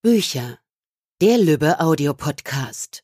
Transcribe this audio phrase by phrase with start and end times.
[0.00, 0.60] Bücher.
[1.20, 3.02] Der Lübbe Audio Podcast.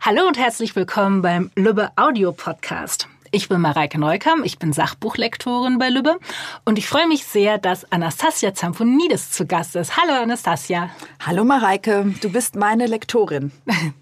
[0.00, 3.08] Hallo und herzlich willkommen beim Lübbe Audio Podcast.
[3.30, 6.18] Ich bin Mareike Neukam, ich bin Sachbuchlektorin bei Lübbe
[6.64, 9.96] und ich freue mich sehr, dass Anastasia Zamponidis zu Gast ist.
[9.96, 10.90] Hallo Anastasia.
[11.24, 13.52] Hallo Mareike, du bist meine Lektorin.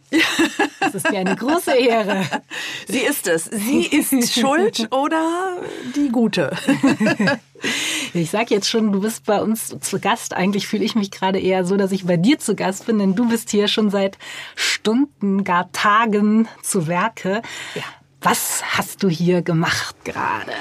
[0.78, 2.24] Das ist mir eine große Ehre.
[2.86, 3.46] Sie ist es.
[3.46, 5.56] Sie ist schuld oder
[5.96, 6.56] die Gute.
[8.12, 10.34] Ich sage jetzt schon, du bist bei uns zu Gast.
[10.34, 13.14] Eigentlich fühle ich mich gerade eher so, dass ich bei dir zu Gast bin, denn
[13.14, 14.18] du bist hier schon seit
[14.54, 17.40] Stunden, gar Tagen zu Werke.
[17.74, 17.82] Ja.
[18.24, 20.52] Was hast du hier gemacht gerade?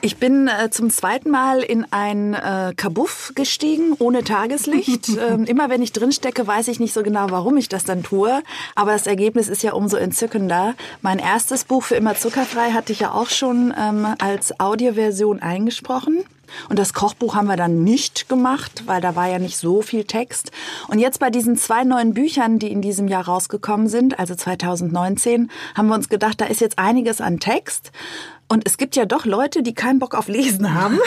[0.00, 5.10] Ich bin äh, zum zweiten Mal in ein äh, Kabuff gestiegen, ohne Tageslicht.
[5.30, 8.42] ähm, immer wenn ich drinstecke, weiß ich nicht so genau, warum ich das dann tue.
[8.74, 10.74] Aber das Ergebnis ist ja umso entzückender.
[11.02, 16.24] Mein erstes Buch für immer zuckerfrei hatte ich ja auch schon ähm, als Audioversion eingesprochen.
[16.68, 20.04] Und das Kochbuch haben wir dann nicht gemacht, weil da war ja nicht so viel
[20.04, 20.50] Text.
[20.88, 25.50] Und jetzt bei diesen zwei neuen Büchern, die in diesem Jahr rausgekommen sind, also 2019,
[25.74, 27.92] haben wir uns gedacht, da ist jetzt einiges an Text.
[28.48, 30.98] Und es gibt ja doch Leute, die keinen Bock auf Lesen haben.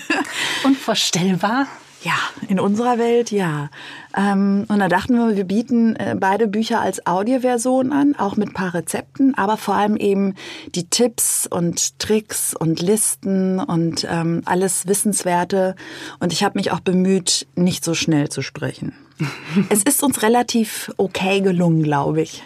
[0.64, 1.66] Unvorstellbar.
[2.02, 2.14] Ja,
[2.48, 3.70] in unserer Welt ja.
[4.16, 8.54] Ähm, und da dachten wir, wir bieten äh, beide Bücher als Audioversion an, auch mit
[8.54, 10.34] paar Rezepten, aber vor allem eben
[10.74, 15.76] die Tipps und Tricks und Listen und ähm, alles Wissenswerte.
[16.18, 18.94] Und ich habe mich auch bemüht, nicht so schnell zu sprechen.
[19.68, 22.42] es ist uns relativ okay gelungen, glaube ich.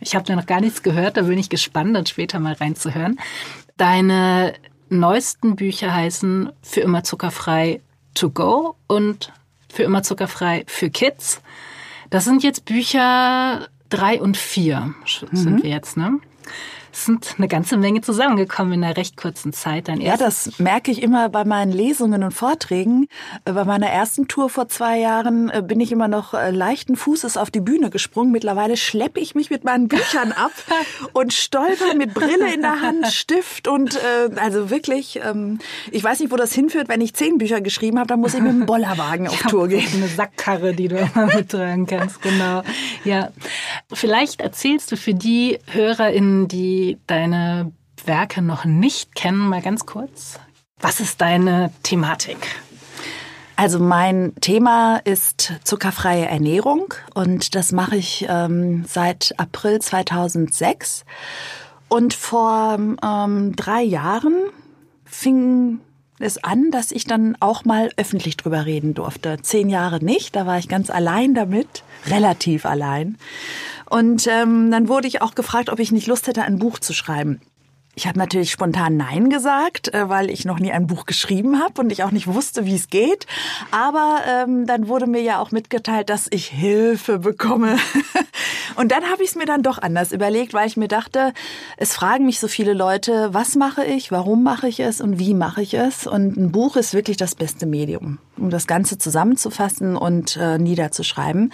[0.00, 3.18] Ich habe da noch gar nichts gehört, da bin ich gespannt, dann später mal reinzuhören.
[3.76, 4.54] Deine
[4.88, 7.80] neuesten Bücher heißen Für immer zuckerfrei
[8.18, 9.32] to go und
[9.70, 11.40] Für immer zuckerfrei für Kids.
[12.10, 14.94] Das sind jetzt Bücher drei und vier
[15.32, 15.62] sind mhm.
[15.62, 16.18] wir jetzt, ne?
[16.92, 19.88] Es sind eine ganze Menge zusammengekommen in einer recht kurzen Zeit.
[19.88, 23.08] Dein ja, das merke ich immer bei meinen Lesungen und Vorträgen.
[23.44, 26.96] Äh, bei meiner ersten Tour vor zwei Jahren äh, bin ich immer noch äh, leichten
[26.96, 28.32] Fußes auf die Bühne gesprungen.
[28.32, 30.52] Mittlerweile schleppe ich mich mit meinen Büchern ab
[31.12, 35.58] und stolper mit Brille in der Hand, Stift und äh, also wirklich, ähm,
[35.90, 36.88] ich weiß nicht, wo das hinführt.
[36.88, 39.86] Wenn ich zehn Bücher geschrieben habe, dann muss ich mit dem Bollerwagen auf Tour gehen.
[39.94, 42.62] Eine Sackkarre, die du immer mittragen kannst, genau.
[43.04, 43.30] Ja,
[43.92, 47.72] vielleicht erzählst du für die HörerInnen, die deine
[48.04, 50.38] Werke noch nicht kennen, mal ganz kurz.
[50.80, 52.36] Was ist deine Thematik?
[53.56, 61.04] Also mein Thema ist zuckerfreie Ernährung und das mache ich ähm, seit April 2006.
[61.88, 64.34] Und vor ähm, drei Jahren
[65.04, 65.80] fing
[66.20, 69.38] es an, dass ich dann auch mal öffentlich drüber reden durfte.
[69.42, 73.16] Zehn Jahre nicht, da war ich ganz allein damit, relativ allein.
[73.88, 76.92] Und ähm, dann wurde ich auch gefragt, ob ich nicht Lust hätte, ein Buch zu
[76.92, 77.40] schreiben.
[77.98, 81.80] Ich habe natürlich spontan Nein gesagt, äh, weil ich noch nie ein Buch geschrieben habe
[81.80, 83.26] und ich auch nicht wusste, wie es geht.
[83.72, 87.76] Aber ähm, dann wurde mir ja auch mitgeteilt, dass ich Hilfe bekomme.
[88.76, 91.32] und dann habe ich es mir dann doch anders überlegt, weil ich mir dachte,
[91.76, 95.34] es fragen mich so viele Leute, was mache ich, warum mache ich es und wie
[95.34, 96.06] mache ich es.
[96.06, 101.52] Und ein Buch ist wirklich das beste Medium, um das Ganze zusammenzufassen und äh, niederzuschreiben.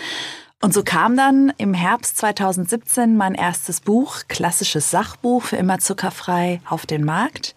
[0.64, 6.62] Und so kam dann im Herbst 2017 mein erstes Buch, klassisches Sachbuch für immer zuckerfrei
[6.66, 7.54] auf den Markt.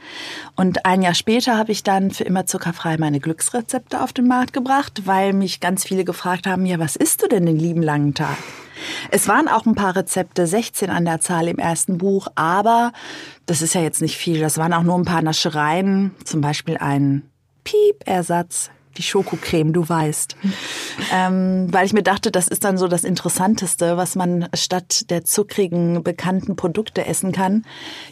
[0.57, 4.51] Und ein Jahr später habe ich dann für immer zuckerfrei meine Glücksrezepte auf den Markt
[4.51, 8.13] gebracht, weil mich ganz viele gefragt haben, ja, was isst du denn den lieben langen
[8.13, 8.35] Tag?
[9.09, 12.91] Es waren auch ein paar Rezepte, 16 an der Zahl im ersten Buch, aber
[13.45, 14.41] das ist ja jetzt nicht viel.
[14.41, 17.23] Das waren auch nur ein paar Naschereien, zum Beispiel ein
[17.63, 20.35] Piep-Ersatz die Schokocreme, du weißt.
[21.13, 25.23] ähm, weil ich mir dachte, das ist dann so das Interessanteste, was man statt der
[25.23, 27.65] zuckrigen, bekannten Produkte essen kann.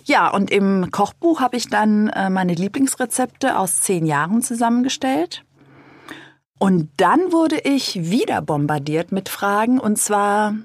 [0.04, 5.44] Ja, und im Kochbuch habe ich dann äh, meine Lieblingsrezepte aus zehn Jahren zusammengestellt.
[6.58, 10.56] Und dann wurde ich wieder bombardiert mit Fragen, und zwar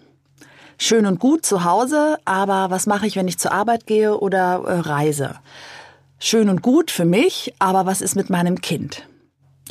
[0.79, 4.63] schön und gut zu Hause, aber was mache ich, wenn ich zur Arbeit gehe oder
[4.67, 5.35] äh, reise?
[6.19, 9.07] Schön und gut für mich, aber was ist mit meinem Kind?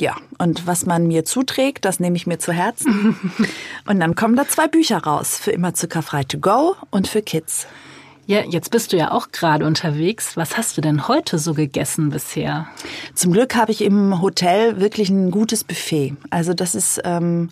[0.00, 3.20] Ja, und was man mir zuträgt, das nehme ich mir zu Herzen.
[3.86, 7.66] und dann kommen da zwei Bücher raus, für immer zuckerfrei to go und für Kids.
[8.26, 10.38] Ja, jetzt bist du ja auch gerade unterwegs.
[10.38, 12.66] Was hast du denn heute so gegessen bisher?
[13.12, 16.14] Zum Glück habe ich im Hotel wirklich ein gutes Buffet.
[16.30, 17.50] Also das ist ähm,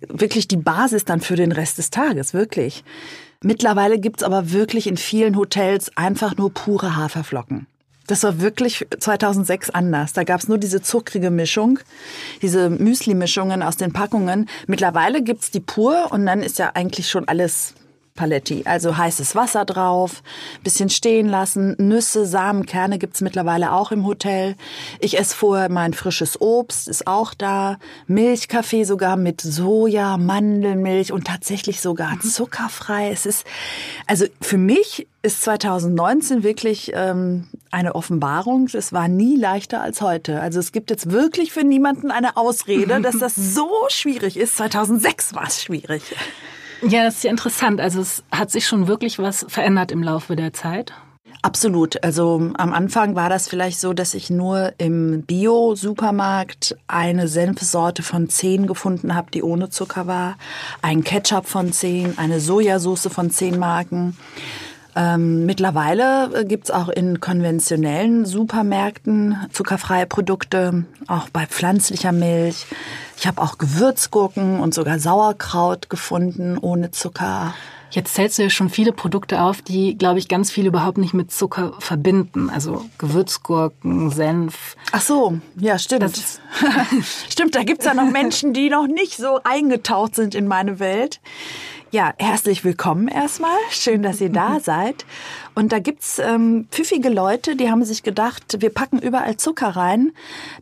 [0.00, 2.82] wirklich die Basis dann für den Rest des Tages, wirklich.
[3.40, 7.68] Mittlerweile gibt's aber wirklich in vielen Hotels einfach nur pure Haferflocken.
[8.06, 10.12] Das war wirklich 2006 anders.
[10.12, 11.78] Da gab's nur diese zuckrige Mischung,
[12.42, 14.48] diese Müsli-Mischungen aus den Packungen.
[14.66, 17.74] Mittlerweile gibt's die pur und dann ist ja eigentlich schon alles
[18.14, 18.62] Paletti.
[18.64, 20.22] Also heißes Wasser drauf,
[20.62, 24.54] bisschen stehen lassen, Nüsse, Samen, Kerne gibt's mittlerweile auch im Hotel.
[25.00, 27.78] Ich esse vorher mein frisches Obst, ist auch da.
[28.06, 33.10] Milchkaffee sogar mit Soja, Mandelmilch und tatsächlich sogar zuckerfrei.
[33.10, 33.44] Es ist,
[34.06, 38.68] also für mich ist 2019 wirklich ähm, eine Offenbarung.
[38.72, 40.40] Es war nie leichter als heute.
[40.40, 44.56] Also es gibt jetzt wirklich für niemanden eine Ausrede, dass das so schwierig ist.
[44.58, 46.14] 2006 war es schwierig.
[46.88, 47.80] Ja, das ist ja interessant.
[47.80, 50.92] Also es hat sich schon wirklich was verändert im Laufe der Zeit.
[51.44, 52.02] Absolut.
[52.02, 58.30] Also am Anfang war das vielleicht so, dass ich nur im Bio-Supermarkt eine Senfsorte von
[58.30, 60.38] zehn gefunden habe, die ohne Zucker war,
[60.80, 64.16] ein Ketchup von zehn, eine Sojasauce von zehn Marken.
[64.96, 72.66] Ähm, mittlerweile äh, gibt's auch in konventionellen Supermärkten zuckerfreie Produkte, auch bei pflanzlicher Milch.
[73.16, 77.54] Ich habe auch Gewürzgurken und sogar Sauerkraut gefunden ohne Zucker.
[77.94, 81.14] Jetzt zählst du ja schon viele Produkte auf, die, glaube ich, ganz viele überhaupt nicht
[81.14, 82.50] mit Zucker verbinden.
[82.50, 84.76] Also Gewürzgurken, Senf.
[84.90, 86.20] Ach so, ja, stimmt.
[87.28, 91.20] stimmt, da gibt's ja noch Menschen, die noch nicht so eingetaucht sind in meine Welt.
[91.94, 93.56] Ja, herzlich willkommen erstmal.
[93.70, 95.06] Schön, dass ihr da seid.
[95.54, 100.10] Und da gibt's ähm, pfiffige Leute, die haben sich gedacht, wir packen überall Zucker rein,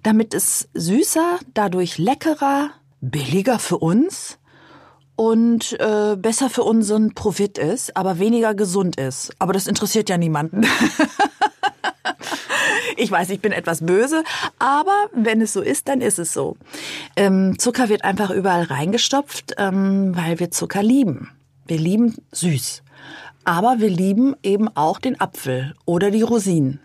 [0.02, 4.36] damit es süßer, dadurch leckerer, billiger für uns
[5.16, 9.32] und äh, besser für unseren Profit ist, aber weniger gesund ist.
[9.38, 10.66] Aber das interessiert ja niemanden.
[13.02, 14.22] Ich weiß, ich bin etwas böse,
[14.60, 16.56] aber wenn es so ist, dann ist es so.
[17.16, 21.30] Ähm, Zucker wird einfach überall reingestopft, ähm, weil wir Zucker lieben.
[21.66, 22.84] Wir lieben süß.
[23.44, 26.78] Aber wir lieben eben auch den Apfel oder die Rosinen.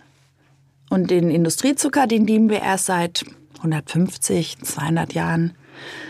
[0.89, 3.23] Und den Industriezucker, den lieben wir erst seit
[3.57, 5.53] 150, 200 Jahren.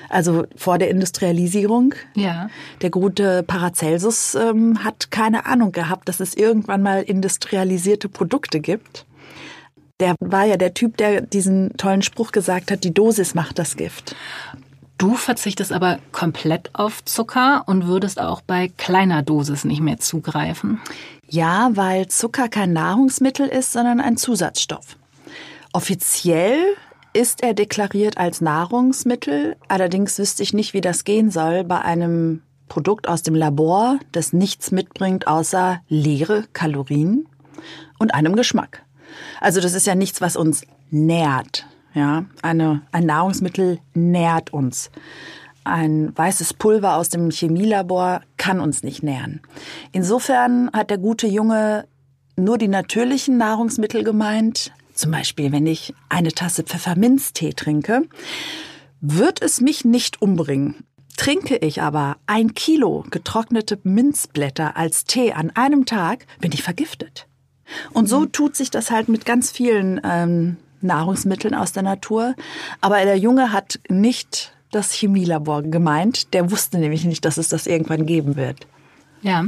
[0.07, 1.95] Also vor der Industrialisierung.
[2.15, 2.49] Ja.
[2.81, 9.05] Der gute Paracelsus ähm, hat keine Ahnung gehabt, dass es irgendwann mal industrialisierte Produkte gibt.
[9.99, 13.75] Der war ja der Typ, der diesen tollen Spruch gesagt hat, die Dosis macht das
[13.75, 14.15] Gift.
[14.97, 20.81] Du verzichtest aber komplett auf Zucker und würdest auch bei kleiner Dosis nicht mehr zugreifen.
[21.27, 24.97] Ja, weil Zucker kein Nahrungsmittel ist, sondern ein Zusatzstoff.
[25.73, 26.59] Offiziell
[27.13, 32.41] ist er deklariert als Nahrungsmittel, allerdings wüsste ich nicht, wie das gehen soll bei einem
[32.69, 37.27] Produkt aus dem Labor, das nichts mitbringt außer leere Kalorien
[37.97, 38.83] und einem Geschmack.
[39.41, 41.65] Also das ist ja nichts, was uns nährt.
[41.93, 44.91] Ja, eine, ein Nahrungsmittel nährt uns.
[45.63, 49.41] Ein weißes Pulver aus dem Chemielabor kann uns nicht nähren.
[49.91, 51.87] Insofern hat der gute Junge
[52.37, 54.71] nur die natürlichen Nahrungsmittel gemeint.
[54.93, 58.03] Zum Beispiel, wenn ich eine Tasse Pfefferminztee trinke,
[59.01, 60.85] wird es mich nicht umbringen.
[61.17, 67.27] Trinke ich aber ein Kilo getrocknete Minzblätter als Tee an einem Tag, bin ich vergiftet.
[67.93, 72.35] Und so tut sich das halt mit ganz vielen ähm, Nahrungsmitteln aus der Natur.
[72.81, 76.33] Aber der Junge hat nicht das Chemielabor gemeint.
[76.33, 78.67] Der wusste nämlich nicht, dass es das irgendwann geben wird.
[79.21, 79.45] Ja,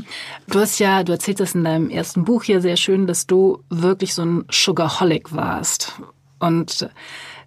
[0.48, 3.64] du hast ja, du erzählst das in deinem ersten Buch hier sehr schön, dass du
[3.70, 5.94] wirklich so ein Sugarholic warst
[6.40, 6.90] und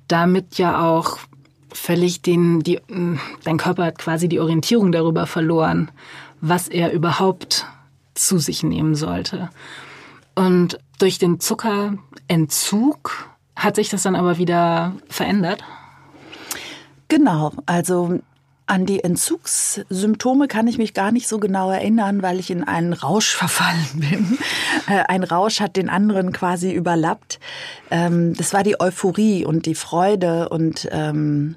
[0.06, 1.18] damit ja auch
[1.72, 2.80] völlig den, die,
[3.44, 5.90] dein Körper hat quasi die Orientierung darüber verloren,
[6.40, 7.66] was er überhaupt
[8.14, 9.50] zu sich nehmen sollte.
[10.34, 15.62] Und durch den Zuckerentzug hat sich das dann aber wieder verändert?
[17.08, 18.20] Genau, also
[18.66, 22.94] an die Entzugssymptome kann ich mich gar nicht so genau erinnern, weil ich in einen
[22.94, 24.38] Rausch verfallen bin.
[24.88, 27.38] Äh, ein Rausch hat den anderen quasi überlappt.
[27.90, 31.56] Ähm, das war die Euphorie und die Freude und ähm,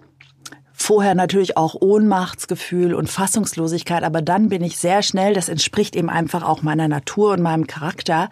[0.86, 6.12] Vorher natürlich auch Ohnmachtsgefühl und Fassungslosigkeit, aber dann bin ich sehr schnell, das entspricht eben
[6.12, 8.30] einfach auch meiner Natur und meinem Charakter,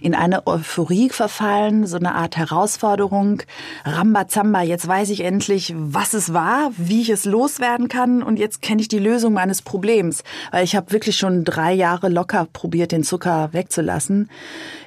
[0.00, 3.44] in eine Euphorie verfallen, so eine Art Herausforderung.
[3.84, 8.62] Rambazamba, jetzt weiß ich endlich, was es war, wie ich es loswerden kann und jetzt
[8.62, 12.90] kenne ich die Lösung meines Problems, weil ich habe wirklich schon drei Jahre locker probiert,
[12.90, 14.28] den Zucker wegzulassen.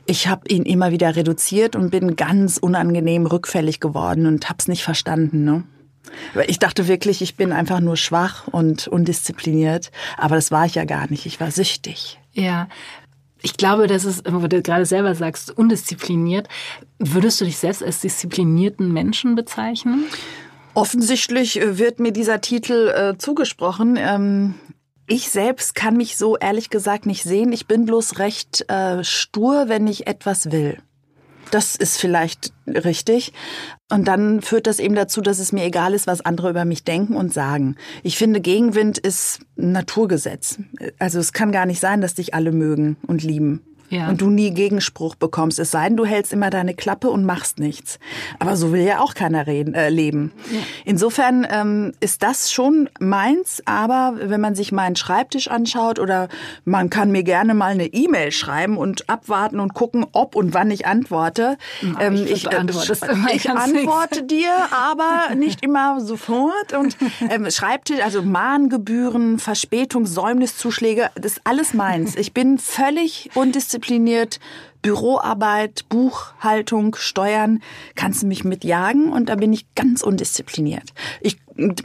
[0.05, 4.67] Ich habe ihn immer wieder reduziert und bin ganz unangenehm rückfällig geworden und habe es
[4.67, 5.45] nicht verstanden.
[5.45, 5.63] Ne?
[6.47, 9.91] Ich dachte wirklich, ich bin einfach nur schwach und undiszipliniert.
[10.17, 11.25] Aber das war ich ja gar nicht.
[11.25, 12.19] Ich war süchtig.
[12.33, 12.67] Ja.
[13.41, 16.47] Ich glaube, das ist, wo du gerade selber sagst, undiszipliniert.
[16.97, 20.05] Würdest du dich selbst als disziplinierten Menschen bezeichnen?
[20.73, 23.97] Offensichtlich äh, wird mir dieser Titel äh, zugesprochen.
[23.97, 24.55] Ähm,
[25.07, 27.53] ich selbst kann mich so ehrlich gesagt nicht sehen.
[27.53, 30.79] Ich bin bloß recht äh, stur, wenn ich etwas will
[31.51, 33.31] Das ist vielleicht richtig.
[33.95, 36.83] Und dann führt das eben dazu, dass es mir egal ist, was andere über mich
[36.83, 37.77] denken und sagen.
[38.03, 40.59] Ich finde, Gegenwind ist ein Naturgesetz.
[40.99, 44.09] Also es kann gar nicht sein, dass dich alle mögen und lieben ja.
[44.09, 45.59] und du nie Gegenspruch bekommst.
[45.59, 47.99] Es sei denn, du hältst immer deine Klappe und machst nichts.
[48.39, 50.31] Aber so will ja auch keiner reden, äh, leben.
[50.51, 50.59] Ja.
[50.85, 53.61] Insofern ähm, ist das schon meins.
[53.65, 56.27] Aber wenn man sich meinen Schreibtisch anschaut oder
[56.63, 60.71] man kann mir gerne mal eine E-Mail schreiben und abwarten und gucken, ob und wann
[60.71, 61.57] ich antworte.
[61.81, 62.63] Ja, ähm, ich, ich, äh,
[63.33, 64.27] ich antworte nichts.
[64.27, 66.73] dir, aber nicht immer sofort.
[66.77, 66.97] Und
[67.29, 72.15] ähm, Schreibtisch, also Mahngebühren, Verspätung, Säumniszuschläge, das ist alles meins.
[72.15, 74.39] Ich bin völlig undiszipliniert diszipliniert.
[74.81, 77.61] Büroarbeit, Buchhaltung, Steuern,
[77.95, 80.93] kannst du mich mitjagen und da bin ich ganz undiszipliniert.
[81.21, 81.75] Ich, hm,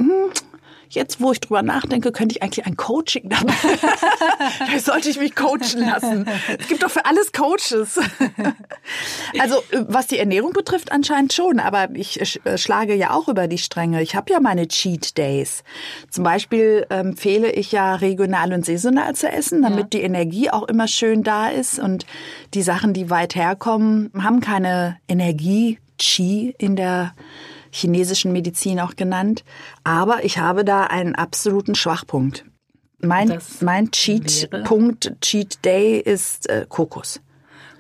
[0.95, 3.53] jetzt, wo ich drüber nachdenke, könnte ich eigentlich ein Coaching dabei.
[3.53, 6.27] Vielleicht sollte ich mich coachen lassen.
[6.59, 7.99] Es gibt doch für alles Coaches.
[9.39, 11.61] also, was die Ernährung betrifft, anscheinend schon.
[11.61, 14.03] Aber ich äh, schlage ja auch über die Stränge.
[14.03, 15.63] Ich habe ja meine Cheat Days.
[16.11, 20.01] Zum Beispiel empfehle ich ja regional und saisonal zu essen, damit ja.
[20.01, 21.79] die Energie auch immer schön da ist.
[21.79, 22.07] Und
[22.55, 25.79] die Sachen, die weit herkommen, haben keine Energie.
[26.01, 27.15] Chi in der
[27.71, 29.45] chinesischen Medizin auch genannt.
[29.85, 32.45] Aber ich habe da einen absoluten Schwachpunkt.
[33.03, 37.21] Mein, mein Cheat-Punkt, Cheat Day ist äh, Kokos.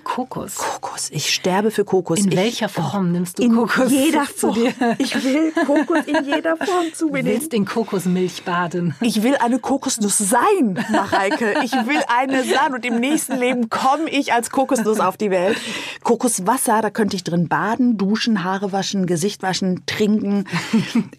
[0.04, 0.56] Kokos.
[0.56, 1.08] Kokos.
[1.10, 2.20] Ich sterbe für Kokos.
[2.20, 3.90] In ich, welcher Form nimmst du in Kokos?
[3.90, 4.56] In jeder Form.
[4.98, 7.40] Ich will Kokos in jeder Form zu mir nehmen.
[7.40, 8.94] willst in Kokosmilch baden.
[9.00, 11.54] Ich will eine Kokosnuss sein, Mareike.
[11.62, 15.58] Ich will eine sein und im nächsten Leben komme ich als Kokosnuss auf die Welt.
[16.02, 20.46] Kokoswasser, da könnte ich drin baden, duschen, Haare waschen, Gesicht waschen, trinken.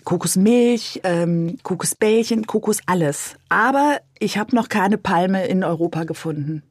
[0.03, 3.35] Kokosmilch, ähm, Kokosbällchen, Kokos, alles.
[3.49, 6.63] Aber ich habe noch keine Palme in Europa gefunden.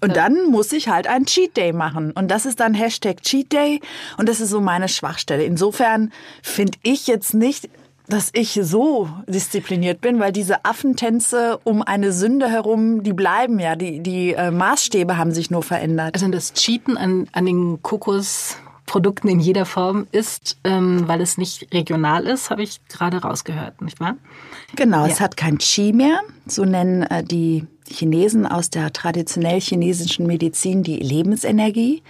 [0.00, 2.12] Und dann muss ich halt einen Cheat Day machen.
[2.12, 3.80] Und das ist dann Hashtag Cheat Day.
[4.16, 5.44] Und das ist so meine Schwachstelle.
[5.44, 7.68] Insofern finde ich jetzt nicht,
[8.10, 13.76] dass ich so diszipliniert bin, weil diese Affentänze um eine Sünde herum, die bleiben ja.
[13.76, 16.14] Die, die äh, Maßstäbe haben sich nur verändert.
[16.14, 21.72] Also das Cheaten an, an den Kokosprodukten in jeder Form ist, ähm, weil es nicht
[21.72, 24.16] regional ist, habe ich gerade rausgehört, nicht wahr?
[24.76, 25.12] Genau, ja.
[25.12, 26.20] es hat kein Chi mehr.
[26.46, 32.02] So nennen äh, die Chinesen aus der traditionell chinesischen Medizin die Lebensenergie.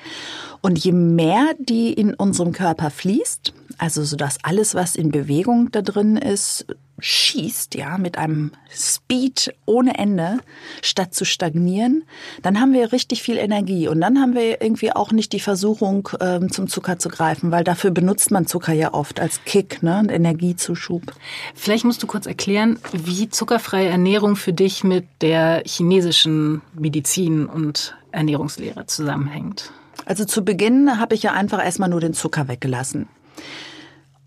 [0.60, 5.72] Und je mehr die in unserem Körper fließt, also so dass alles, was in Bewegung
[5.72, 6.66] da drin ist,
[6.98, 10.40] schießt, ja, mit einem Speed ohne Ende,
[10.82, 12.04] statt zu stagnieren,
[12.42, 13.88] dann haben wir richtig viel Energie.
[13.88, 17.64] Und dann haben wir irgendwie auch nicht die Versuchung, ähm, zum Zucker zu greifen, weil
[17.64, 21.14] dafür benutzt man Zucker ja oft als Kick, ne, Energiezuschub.
[21.54, 27.96] Vielleicht musst du kurz erklären, wie zuckerfreie Ernährung für dich mit der chinesischen Medizin und
[28.12, 29.72] Ernährungslehre zusammenhängt.
[30.04, 33.08] Also zu Beginn habe ich ja einfach erstmal nur den Zucker weggelassen.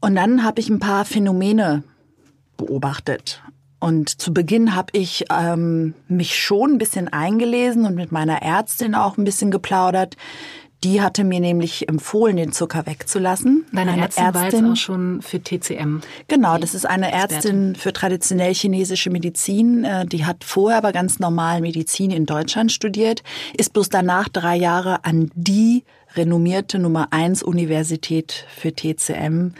[0.03, 1.81] Und dann habe ich ein paar Phänomene
[2.57, 3.41] beobachtet.
[3.79, 8.95] Und zu Beginn habe ich ähm, mich schon ein bisschen eingelesen und mit meiner Ärztin
[8.95, 10.17] auch ein bisschen geplaudert.
[10.83, 13.65] Die hatte mir nämlich empfohlen, den Zucker wegzulassen.
[13.72, 16.01] Deine eine Ärztin, Ärztin war jetzt auch schon für TCM.
[16.27, 19.86] Genau, das ist eine Ärztin für traditionell chinesische Medizin.
[19.86, 23.24] Äh, die hat vorher aber ganz normal Medizin in Deutschland studiert,
[23.57, 29.53] ist bloß danach drei Jahre an die renommierte Nummer eins Universität für TCM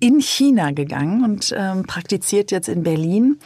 [0.00, 3.38] in China gegangen und ähm, praktiziert jetzt in Berlin.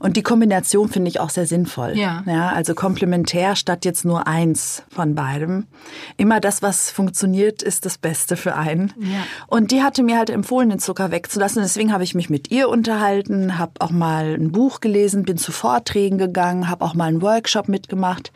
[0.00, 1.96] Und die Kombination finde ich auch sehr sinnvoll.
[1.96, 2.24] Ja.
[2.26, 2.48] ja.
[2.48, 5.68] Also komplementär statt jetzt nur eins von beidem.
[6.16, 8.92] Immer das, was funktioniert, ist das Beste für einen.
[8.98, 9.24] Ja.
[9.46, 11.62] Und die hatte mir halt empfohlen, den Zucker wegzulassen.
[11.62, 15.52] Deswegen habe ich mich mit ihr unterhalten, habe auch mal ein Buch gelesen, bin zu
[15.52, 18.32] Vorträgen gegangen, habe auch mal einen Workshop mitgemacht.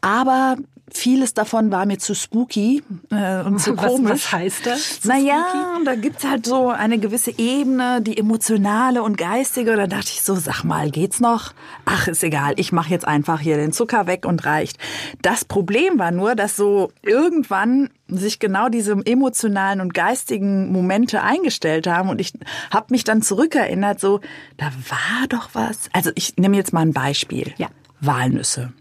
[0.00, 0.56] Aber
[0.94, 4.10] Vieles davon war mir zu spooky äh, und zu komisch.
[4.10, 5.04] Was heißt das?
[5.04, 9.72] Naja, da gibt's halt so eine gewisse Ebene, die emotionale und geistige.
[9.72, 11.52] Und da dachte ich so, sag mal, geht's noch?
[11.86, 14.78] Ach, ist egal, ich mache jetzt einfach hier den Zucker weg und reicht.
[15.22, 21.86] Das Problem war nur, dass so irgendwann sich genau diese emotionalen und geistigen Momente eingestellt
[21.86, 22.10] haben.
[22.10, 22.32] Und ich
[22.70, 24.20] habe mich dann zurückerinnert, so,
[24.58, 25.88] da war doch was.
[25.92, 27.54] Also ich nehme jetzt mal ein Beispiel.
[27.56, 27.68] Ja.
[28.00, 28.72] Walnüsse.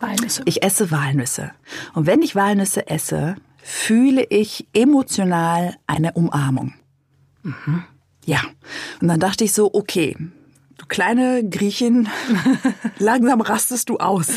[0.00, 0.42] Walnüsse.
[0.44, 1.52] Ich esse Walnüsse.
[1.94, 6.74] Und wenn ich Walnüsse esse, fühle ich emotional eine Umarmung.
[7.42, 7.84] Mhm.
[8.24, 8.40] Ja.
[9.00, 10.16] Und dann dachte ich so, okay,
[10.76, 12.08] du kleine Griechin,
[12.98, 14.28] langsam rastest du aus.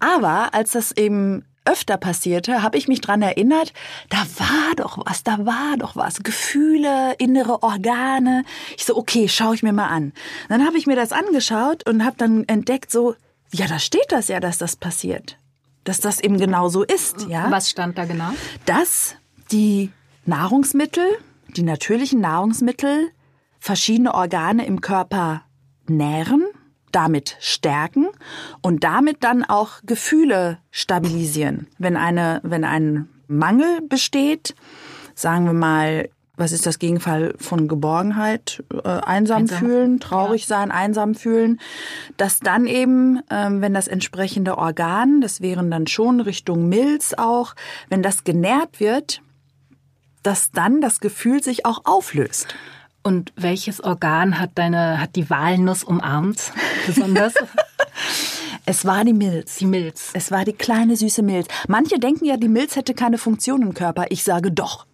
[0.00, 3.72] Aber als das eben öfter passierte, habe ich mich dran erinnert,
[4.10, 6.22] da war doch was, da war doch was.
[6.22, 8.44] Gefühle, innere Organe.
[8.76, 10.12] Ich so, okay, schaue ich mir mal an.
[10.48, 13.14] Dann habe ich mir das angeschaut und habe dann entdeckt, so,
[13.54, 15.38] ja, da steht das ja, dass das passiert.
[15.84, 17.26] dass das eben genau so ist.
[17.28, 17.50] Ja?
[17.50, 18.30] Was stand da genau?
[18.64, 19.16] Dass
[19.52, 19.92] die
[20.24, 21.04] Nahrungsmittel,
[21.56, 23.10] die natürlichen Nahrungsmittel,
[23.58, 25.42] verschiedene Organe im Körper
[25.86, 26.44] nähren,
[26.90, 28.08] damit stärken
[28.62, 31.66] und damit dann auch Gefühle stabilisieren.
[31.78, 34.54] Wenn eine, wenn ein Mangel besteht,
[35.14, 38.64] sagen wir mal, was ist das Gegenfall von Geborgenheit?
[38.72, 40.48] Äh, einsam, einsam, fühlen, traurig ja.
[40.48, 41.60] sein, einsam fühlen.
[42.16, 47.54] Dass dann eben, ähm, wenn das entsprechende Organ, das wären dann schon Richtung Milz auch,
[47.88, 49.22] wenn das genährt wird,
[50.22, 52.54] dass dann das Gefühl sich auch auflöst.
[53.02, 56.52] Und welches Organ hat deine, hat die Walnuss umarmt
[56.86, 57.34] besonders?
[58.66, 59.56] Es war die Milz.
[59.56, 60.10] Die Milz.
[60.14, 61.48] Es war die kleine süße Milz.
[61.68, 64.06] Manche denken ja, die Milz hätte keine Funktion im Körper.
[64.08, 64.86] Ich sage doch.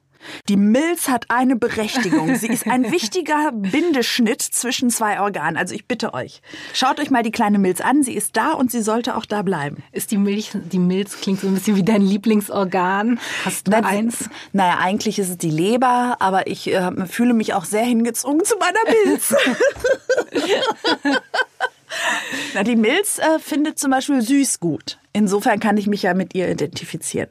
[0.49, 2.35] Die Milz hat eine Berechtigung.
[2.37, 5.57] Sie ist ein wichtiger Bindeschnitt zwischen zwei Organen.
[5.57, 8.03] Also ich bitte euch, schaut euch mal die kleine Milz an.
[8.03, 9.83] Sie ist da und sie sollte auch da bleiben.
[9.93, 13.19] Ist die Milch, die Milz klingt so ein bisschen wie dein Lieblingsorgan.
[13.45, 14.29] Hast du Na, eins?
[14.53, 18.57] Naja, eigentlich ist es die Leber, aber ich äh, fühle mich auch sehr hingezogen zu
[18.57, 19.35] meiner Milz.
[22.55, 24.99] Na, die Milz äh, findet zum Beispiel süß gut.
[25.13, 27.29] Insofern kann ich mich ja mit ihr identifizieren.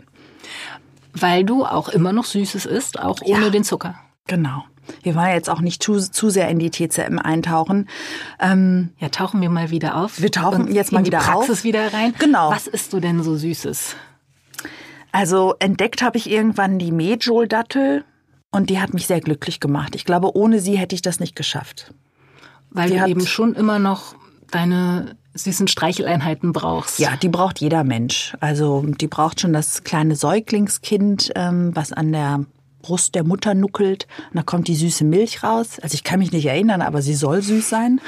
[1.13, 3.95] Weil du auch immer noch Süßes isst, auch ohne ja, den Zucker.
[4.27, 4.63] Genau.
[5.03, 7.87] Wir wollen jetzt auch nicht zu, zu sehr in die TCM eintauchen.
[8.39, 10.21] Ähm, ja, tauchen wir mal wieder auf.
[10.21, 11.25] Wir tauchen jetzt mal wieder auf.
[11.25, 12.13] in die Praxis wieder rein.
[12.19, 12.51] Genau.
[12.51, 13.95] Was isst du denn so Süßes?
[15.11, 18.03] Also entdeckt habe ich irgendwann die Medjool-Dattel
[18.51, 19.95] und die hat mich sehr glücklich gemacht.
[19.95, 21.93] Ich glaube, ohne sie hätte ich das nicht geschafft.
[22.71, 24.15] Weil die du eben schon immer noch
[24.51, 26.99] deine süßen Streicheleinheiten brauchst.
[26.99, 28.35] Ja, die braucht jeder Mensch.
[28.39, 32.45] Also die braucht schon das kleine Säuglingskind, ähm, was an der
[32.81, 34.07] Brust der Mutter nuckelt.
[34.31, 35.79] Und da kommt die süße Milch raus.
[35.81, 38.01] Also ich kann mich nicht erinnern, aber sie soll süß sein.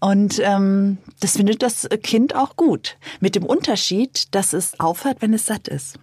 [0.00, 2.98] Und ähm, das findet das Kind auch gut.
[3.20, 5.98] Mit dem Unterschied, dass es aufhört, wenn es satt ist.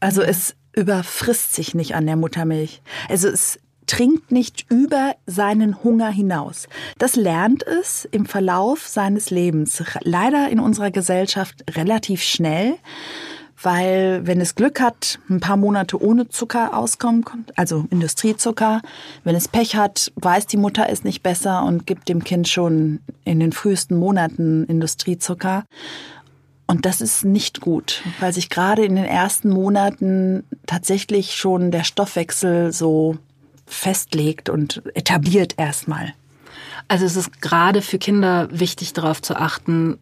[0.00, 2.82] Also es überfrisst sich nicht an der Muttermilch.
[3.08, 6.68] Also es trinkt nicht über seinen Hunger hinaus.
[6.98, 9.82] Das lernt es im Verlauf seines Lebens.
[10.02, 12.76] Leider in unserer Gesellschaft relativ schnell
[13.62, 17.24] weil wenn es Glück hat, ein paar Monate ohne Zucker auskommen
[17.56, 18.82] also Industriezucker,
[19.24, 23.00] wenn es Pech hat, weiß die Mutter es nicht besser und gibt dem Kind schon
[23.24, 25.64] in den frühesten Monaten Industriezucker.
[26.66, 31.82] Und das ist nicht gut, weil sich gerade in den ersten Monaten tatsächlich schon der
[31.82, 33.16] Stoffwechsel so
[33.68, 36.14] festlegt und etabliert erstmal.
[36.88, 39.98] Also es ist gerade für Kinder wichtig darauf zu achten,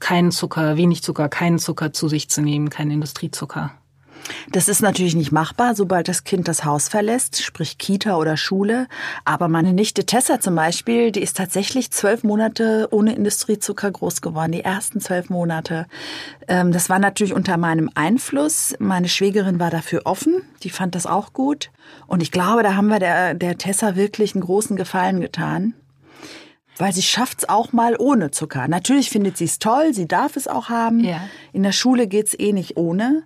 [0.00, 3.72] keinen Zucker, wenig Zucker, keinen Zucker zu sich zu nehmen, keinen Industriezucker.
[4.52, 8.86] Das ist natürlich nicht machbar, sobald das Kind das Haus verlässt, sprich Kita oder Schule.
[9.24, 14.52] Aber meine Nichte Tessa zum Beispiel, die ist tatsächlich zwölf Monate ohne Industriezucker groß geworden,
[14.52, 15.86] die ersten zwölf Monate.
[16.46, 18.74] Ähm, das war natürlich unter meinem Einfluss.
[18.78, 21.70] Meine Schwägerin war dafür offen, die fand das auch gut.
[22.06, 25.74] Und ich glaube, da haben wir der, der Tessa wirklich einen großen Gefallen getan
[26.78, 28.68] weil sie schafft's auch mal ohne Zucker.
[28.68, 31.00] Natürlich findet sie es toll, sie darf es auch haben.
[31.00, 31.20] Ja.
[31.52, 33.24] In der Schule geht's eh nicht ohne.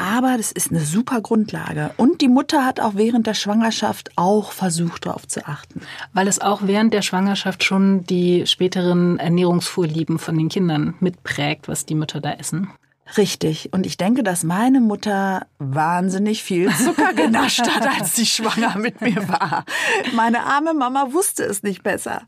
[0.00, 1.90] Aber das ist eine super Grundlage.
[1.98, 5.82] Und die Mutter hat auch während der Schwangerschaft auch versucht, darauf zu achten.
[6.14, 11.84] Weil es auch während der Schwangerschaft schon die späteren Ernährungsvorlieben von den Kindern mitprägt, was
[11.84, 12.70] die Mütter da essen.
[13.18, 13.74] Richtig.
[13.74, 19.02] Und ich denke, dass meine Mutter wahnsinnig viel Zucker genascht hat, als sie schwanger mit
[19.02, 19.66] mir war.
[20.14, 22.22] Meine arme Mama wusste es nicht besser.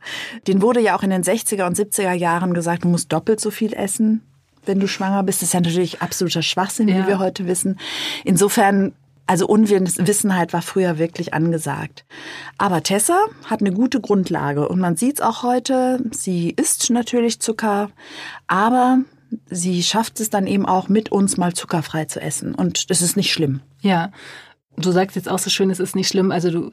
[0.46, 3.50] Den wurde ja auch in den 60er und 70er Jahren gesagt, du musst doppelt so
[3.50, 4.22] viel essen
[4.64, 5.42] wenn du schwanger bist.
[5.42, 6.96] Ist ja natürlich absoluter Schwachsinn, ja.
[6.96, 7.78] wie wir heute wissen.
[8.24, 8.92] Insofern
[9.26, 12.04] also Unwissenheit war früher wirklich angesagt.
[12.58, 16.02] Aber Tessa hat eine gute Grundlage und man sieht es auch heute.
[16.10, 17.90] Sie isst natürlich Zucker,
[18.46, 18.98] aber
[19.48, 23.16] sie schafft es dann eben auch mit uns mal zuckerfrei zu essen und das ist
[23.16, 23.60] nicht schlimm.
[23.80, 24.10] Ja.
[24.76, 26.30] Du sagst jetzt auch so schön, es ist nicht schlimm.
[26.30, 26.72] Also du,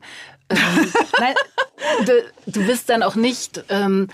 [0.49, 0.57] ähm,
[1.19, 1.35] nein,
[2.05, 2.13] du,
[2.47, 4.07] du bist dann auch nicht ähm,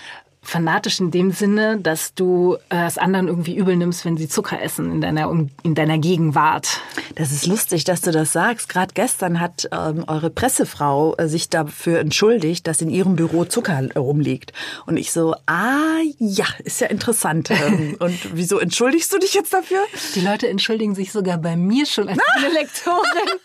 [0.46, 4.62] fanatisch in dem Sinne, dass du äh, es anderen irgendwie übel nimmst, wenn sie Zucker
[4.62, 5.30] essen in deiner,
[5.64, 6.80] in deiner Gegenwart.
[7.16, 8.70] Das ist lustig, dass du das sagst.
[8.70, 13.90] Gerade gestern hat ähm, eure Pressefrau äh, sich dafür entschuldigt, dass in ihrem Büro Zucker
[13.96, 14.54] rumliegt.
[14.86, 17.50] Und ich so, ah ja, ist ja interessant.
[17.50, 19.80] Ähm, und wieso entschuldigst du dich jetzt dafür?
[20.14, 23.40] Die Leute entschuldigen sich sogar bei mir schon als eine Lektorin.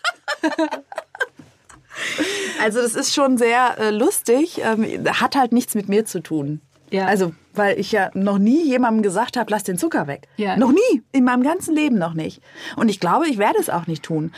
[2.61, 6.61] Also das ist schon sehr äh, lustig, ähm, hat halt nichts mit mir zu tun.
[6.91, 7.05] Ja.
[7.05, 10.27] Also, weil ich ja noch nie jemandem gesagt habe, lass den Zucker weg.
[10.37, 10.55] Ja.
[10.57, 11.01] Noch nie.
[11.11, 12.41] In meinem ganzen Leben noch nicht.
[12.75, 14.31] Und ich glaube, ich werde es auch nicht tun.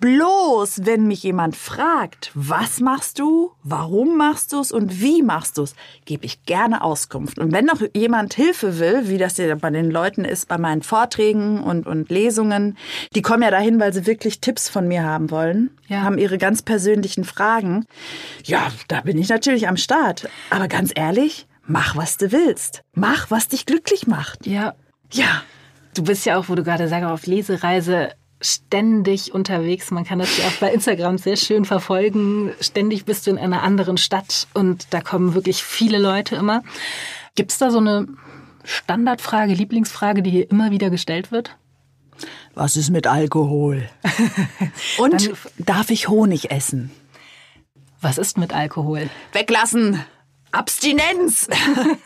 [0.00, 5.58] Bloß, wenn mich jemand fragt, was machst du, warum machst du es und wie machst
[5.58, 7.38] du es, gebe ich gerne Auskunft.
[7.38, 10.82] Und wenn noch jemand Hilfe will, wie das ja bei den Leuten ist, bei meinen
[10.82, 12.76] Vorträgen und, und Lesungen,
[13.14, 16.02] die kommen ja dahin, weil sie wirklich Tipps von mir haben wollen, Ja.
[16.02, 17.86] haben ihre ganz persönlichen Fragen.
[18.44, 20.28] Ja, da bin ich natürlich am Start.
[20.50, 22.82] Aber ganz ehrlich, mach, was du willst.
[22.94, 24.46] Mach, was dich glücklich macht.
[24.46, 24.74] Ja,
[25.12, 25.42] Ja.
[25.94, 29.90] Du bist ja auch, wo du gerade sagst, auf Lesereise ständig unterwegs.
[29.90, 32.52] Man kann das ja auch bei Instagram sehr schön verfolgen.
[32.60, 36.62] Ständig bist du in einer anderen Stadt und da kommen wirklich viele Leute immer.
[37.34, 38.08] Gibt es da so eine
[38.64, 41.56] Standardfrage, Lieblingsfrage, die hier immer wieder gestellt wird?
[42.54, 43.88] Was ist mit Alkohol?
[44.98, 46.90] Und darf ich Honig essen?
[48.00, 49.08] Was ist mit Alkohol?
[49.32, 50.04] Weglassen.
[50.52, 51.48] Abstinenz.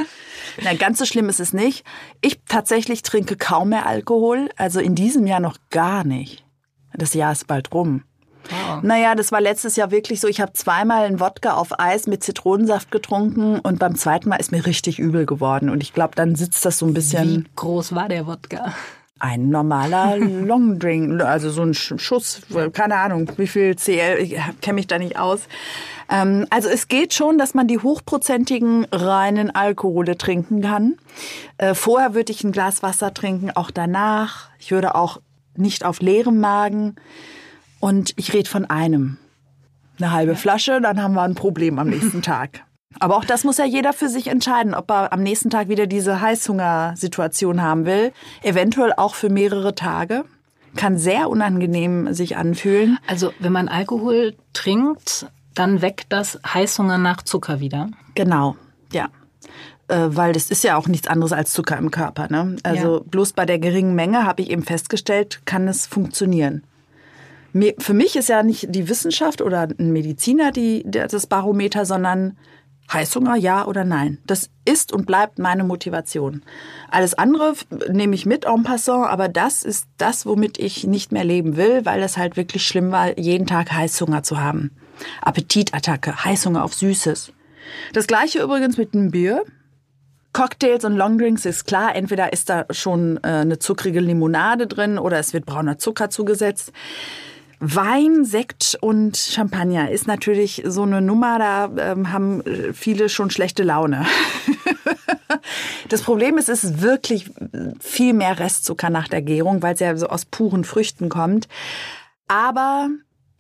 [0.63, 1.85] Na, ganz so schlimm ist es nicht.
[2.21, 6.45] Ich tatsächlich trinke kaum mehr Alkohol, also in diesem Jahr noch gar nicht.
[6.95, 8.05] Das Jahr ist bald rum.
[8.49, 8.83] Wow.
[8.83, 10.29] Naja, das war letztes Jahr wirklich so.
[10.29, 14.53] Ich habe zweimal einen Wodka auf Eis mit Zitronensaft getrunken und beim zweiten Mal ist
[14.53, 15.69] mir richtig übel geworden.
[15.69, 18.73] Und ich glaube, dann sitzt das so ein bisschen Wie groß war der Wodka?
[19.19, 24.75] Ein normaler Longdrink, also so ein Sch- Schuss, keine Ahnung, wie viel CL, ich kenne
[24.75, 25.41] mich da nicht aus.
[26.11, 30.97] Ähm, also es geht schon, dass man die hochprozentigen reinen Alkohole trinken kann.
[31.59, 34.51] Äh, vorher würde ich ein Glas Wasser trinken, auch danach.
[34.59, 35.21] Ich würde auch
[35.57, 36.97] nicht auf leerem Magen.
[37.81, 39.19] Und ich rede von einem.
[39.99, 42.63] Eine halbe Flasche, dann haben wir ein Problem am nächsten Tag.
[43.01, 45.87] Aber auch das muss ja jeder für sich entscheiden, ob er am nächsten Tag wieder
[45.87, 48.13] diese Heißhungersituation haben will.
[48.43, 50.25] Eventuell auch für mehrere Tage.
[50.77, 52.99] Kann sehr unangenehm sich anfühlen.
[53.07, 57.89] Also, wenn man Alkohol trinkt, dann weckt das Heißhunger nach Zucker wieder.
[58.15, 58.57] Genau,
[58.93, 59.09] ja.
[59.89, 62.27] Äh, weil das ist ja auch nichts anderes als Zucker im Körper.
[62.29, 62.57] Ne?
[62.63, 63.03] Also Ja.
[63.07, 66.65] bloß bei der geringen Menge habe ich eben festgestellt, kann es funktionieren.
[67.79, 72.37] Für mich ist ja nicht die Wissenschaft oder ein Mediziner die, das Barometer, sondern
[72.93, 74.19] Heißhunger, ja oder nein.
[74.27, 76.43] Das ist und bleibt meine Motivation.
[76.91, 77.55] Alles andere
[77.91, 81.85] nehme ich mit en passant, aber das ist das, womit ich nicht mehr leben will,
[81.85, 84.71] weil das halt wirklich schlimm war, jeden Tag Heißhunger zu haben.
[85.21, 87.33] Appetitattacke, Heißhunger auf Süßes.
[87.93, 89.45] Das gleiche übrigens mit dem Bier.
[90.33, 95.19] Cocktails und Longdrinks ist klar, entweder ist da schon äh, eine zuckrige Limonade drin oder
[95.19, 96.73] es wird brauner Zucker zugesetzt.
[97.59, 103.31] Wein, Sekt und Champagner ist natürlich so eine Nummer, da ähm, haben äh, viele schon
[103.31, 104.05] schlechte Laune.
[105.89, 107.31] das Problem ist, es ist wirklich
[107.81, 111.49] viel mehr Restzucker nach der Gärung, weil es ja so aus puren Früchten kommt.
[112.29, 112.89] Aber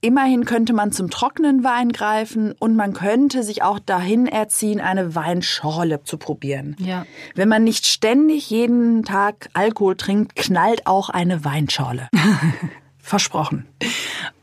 [0.00, 5.14] immerhin könnte man zum trockenen Wein greifen und man könnte sich auch dahin erziehen, eine
[5.14, 6.76] Weinschorle zu probieren.
[6.78, 7.04] Ja.
[7.34, 12.08] Wenn man nicht ständig jeden Tag Alkohol trinkt, knallt auch eine Weinschorle.
[13.06, 13.68] Versprochen.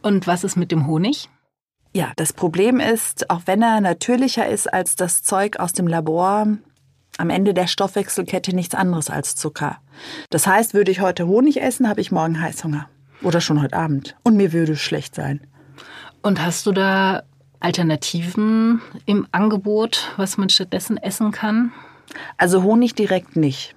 [0.02, 1.30] Und was ist mit dem Honig?
[1.94, 6.48] Ja, das Problem ist, auch wenn er natürlicher ist als das Zeug aus dem Labor,
[7.18, 9.80] am Ende der Stoffwechselkette nichts anderes als Zucker.
[10.30, 12.88] Das heißt, würde ich heute Honig essen, habe ich morgen Heißhunger.
[13.22, 14.16] Oder schon heute Abend.
[14.24, 15.42] Und mir würde schlecht sein.
[16.22, 17.24] Und hast du da
[17.60, 21.74] Alternativen im Angebot, was man stattdessen essen kann?
[22.38, 23.76] Also Honig direkt nicht.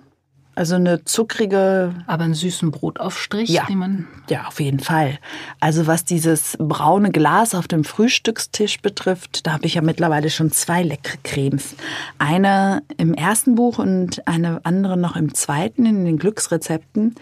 [0.57, 3.67] Also eine zuckrige Aber einen süßen Brotaufstrich, Ja.
[3.67, 4.09] den man.
[4.31, 5.19] Ja, auf jeden Fall.
[5.61, 10.51] Also was dieses braune Glas auf dem Frühstückstisch betrifft, da habe ich ja mittlerweile schon
[10.51, 11.77] zwei leckere Cremes.
[12.19, 17.15] Eine im ersten Buch und eine andere noch im zweiten in den Glücksrezepten.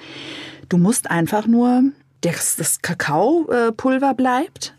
[0.68, 1.82] Du musst einfach nur,
[2.20, 4.74] das, das Kakaopulver bleibt,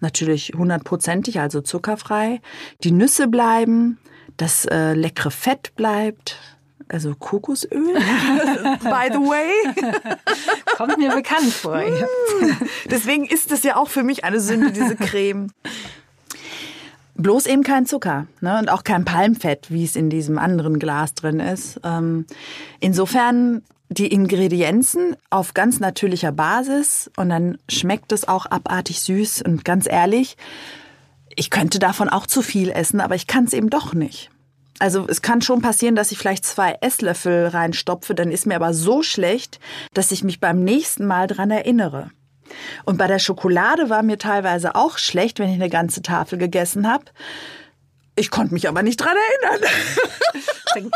[0.00, 2.40] natürlich hundertprozentig, also zuckerfrei.
[2.82, 3.98] Die Nüsse bleiben,
[4.36, 6.36] das äh, leckere Fett bleibt,
[6.90, 7.94] also Kokosöl,
[8.82, 9.52] by the way.
[10.76, 11.80] Kommt mir bekannt vor.
[11.80, 12.06] Ja.
[12.90, 15.52] Deswegen ist es ja auch für mich eine Sünde, diese Creme.
[17.14, 18.58] Bloß eben kein Zucker ne?
[18.58, 21.80] und auch kein Palmfett, wie es in diesem anderen Glas drin ist.
[21.84, 22.24] Ähm,
[22.80, 29.64] insofern die Ingredienzen auf ganz natürlicher Basis und dann schmeckt es auch abartig süß und
[29.64, 30.36] ganz ehrlich,
[31.36, 34.30] ich könnte davon auch zu viel essen, aber ich kann es eben doch nicht.
[34.80, 38.72] Also es kann schon passieren, dass ich vielleicht zwei Esslöffel reinstopfe, dann ist mir aber
[38.72, 39.60] so schlecht,
[39.92, 42.10] dass ich mich beim nächsten Mal dran erinnere.
[42.84, 46.90] Und bei der Schokolade war mir teilweise auch schlecht, wenn ich eine ganze Tafel gegessen
[46.90, 47.04] habe.
[48.20, 49.70] Ich konnte mich aber nicht dran erinnern.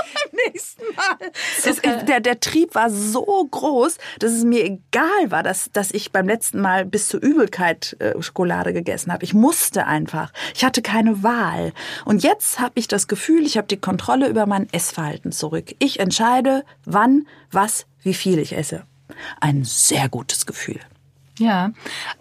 [0.46, 1.30] nächsten Mal.
[1.64, 6.12] Es, der, der Trieb war so groß, dass es mir egal war, dass, dass ich
[6.12, 9.24] beim letzten Mal bis zur Übelkeit äh, Schokolade gegessen habe.
[9.24, 10.34] Ich musste einfach.
[10.54, 11.72] Ich hatte keine Wahl.
[12.04, 15.74] Und jetzt habe ich das Gefühl, ich habe die Kontrolle über mein Essverhalten zurück.
[15.78, 18.84] Ich entscheide, wann, was, wie viel ich esse.
[19.40, 20.80] Ein sehr gutes Gefühl.
[21.38, 21.72] Ja,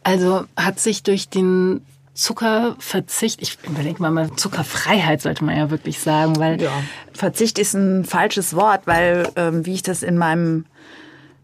[0.04, 6.00] also hat sich durch den Zuckerverzicht, ich überlege mal, mal, Zuckerfreiheit sollte man ja wirklich
[6.00, 6.62] sagen, weil.
[6.62, 6.72] Ja.
[7.12, 10.66] Verzicht ist ein falsches Wort, weil, ähm, wie ich das in meinem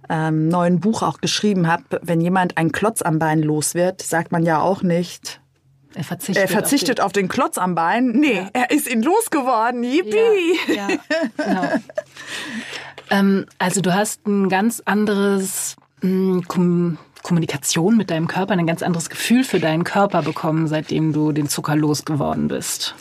[0.10, 4.32] ähm, neuen Buch auch geschrieben habe, wenn jemand ein Klotz am Bein los wird, sagt
[4.32, 5.42] man ja auch nicht.
[5.96, 8.12] Er verzichtet, er verzichtet auf, den, auf, den, Klotz am Bein.
[8.12, 8.50] Nee, ja.
[8.54, 9.84] er ist ihn losgeworden.
[9.84, 10.60] Yippie!
[10.68, 10.98] Ja, ja
[11.38, 11.70] genau.
[13.10, 18.82] ähm, also du hast ein ganz anderes mh, hm, Kommunikation mit deinem Körper, ein ganz
[18.82, 22.96] anderes Gefühl für deinen Körper bekommen, seitdem du den Zucker losgeworden bist.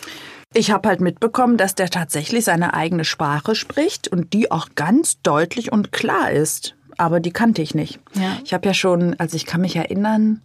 [0.55, 5.21] Ich habe halt mitbekommen, dass der tatsächlich seine eigene Sprache spricht und die auch ganz
[5.23, 6.75] deutlich und klar ist.
[6.97, 8.01] Aber die kannte ich nicht.
[8.15, 8.39] Ja.
[8.45, 10.43] Ich habe ja schon, also ich kann mich erinnern,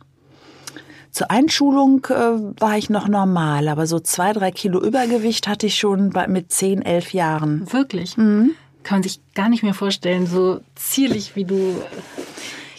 [1.13, 5.75] zur Einschulung äh, war ich noch normal, aber so zwei, drei Kilo Übergewicht hatte ich
[5.75, 7.71] schon bei, mit zehn, elf Jahren.
[7.71, 8.17] Wirklich?
[8.17, 8.51] Mhm.
[8.81, 11.81] Kann man sich gar nicht mehr vorstellen, so zierlich wie du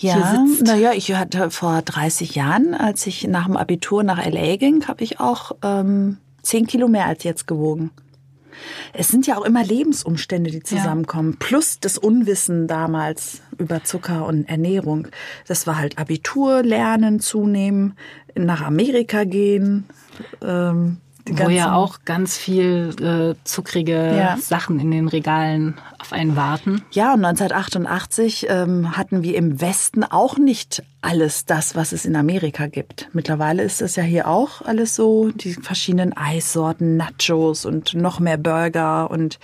[0.04, 4.86] ja, naja, ich hatte vor 30 Jahren, als ich nach dem Abitur nach LA ging,
[4.86, 7.90] habe ich auch ähm, 10 Kilo mehr als jetzt gewogen.
[8.92, 11.36] Es sind ja auch immer Lebensumstände, die zusammenkommen, ja.
[11.40, 15.08] plus das Unwissen damals über Zucker und Ernährung.
[15.46, 17.94] Das war halt Abitur lernen, zunehmen,
[18.34, 19.84] nach Amerika gehen,
[20.42, 24.36] ähm, wo ja auch ganz viel äh, zuckrige ja.
[24.36, 26.82] Sachen in den Regalen auf einen warten.
[26.90, 32.16] Ja, und 1988 ähm, hatten wir im Westen auch nicht alles das, was es in
[32.16, 33.08] Amerika gibt.
[33.12, 38.38] Mittlerweile ist das ja hier auch alles so, die verschiedenen Eissorten, Nachos und noch mehr
[38.38, 39.38] Burger und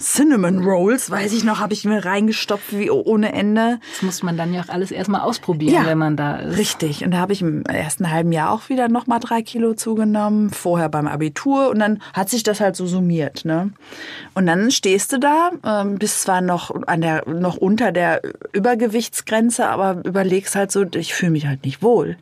[0.00, 3.80] Cinnamon Rolls, weiß ich noch, habe ich mir reingestopft wie ohne Ende.
[3.92, 6.56] Das muss man dann ja auch alles erstmal ausprobieren, ja, wenn man da ist.
[6.56, 7.04] Richtig.
[7.04, 10.88] Und da habe ich im ersten halben Jahr auch wieder nochmal drei Kilo zugenommen, vorher
[10.88, 11.68] beim Abitur.
[11.68, 13.44] Und dann hat sich das halt so summiert.
[13.44, 13.72] Ne?
[14.34, 19.68] Und dann stehst du da, ähm, bist zwar noch an der, noch unter der Übergewichtsgrenze,
[19.68, 22.16] aber überlegst halt so, ich fühle mich halt nicht wohl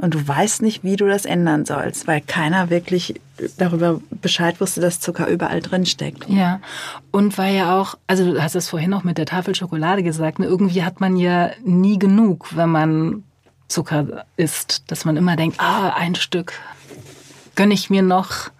[0.00, 3.20] und du weißt nicht, wie du das ändern sollst, weil keiner wirklich
[3.58, 6.28] darüber Bescheid wusste, dass Zucker überall drin steckt.
[6.28, 6.60] Ja,
[7.10, 10.38] und weil ja auch, also du hast es vorhin auch mit der Tafel Schokolade gesagt,
[10.38, 13.24] ne, irgendwie hat man ja nie genug, wenn man
[13.68, 16.54] Zucker isst, dass man immer denkt, ah, ein Stück
[17.54, 18.50] gönne ich mir noch.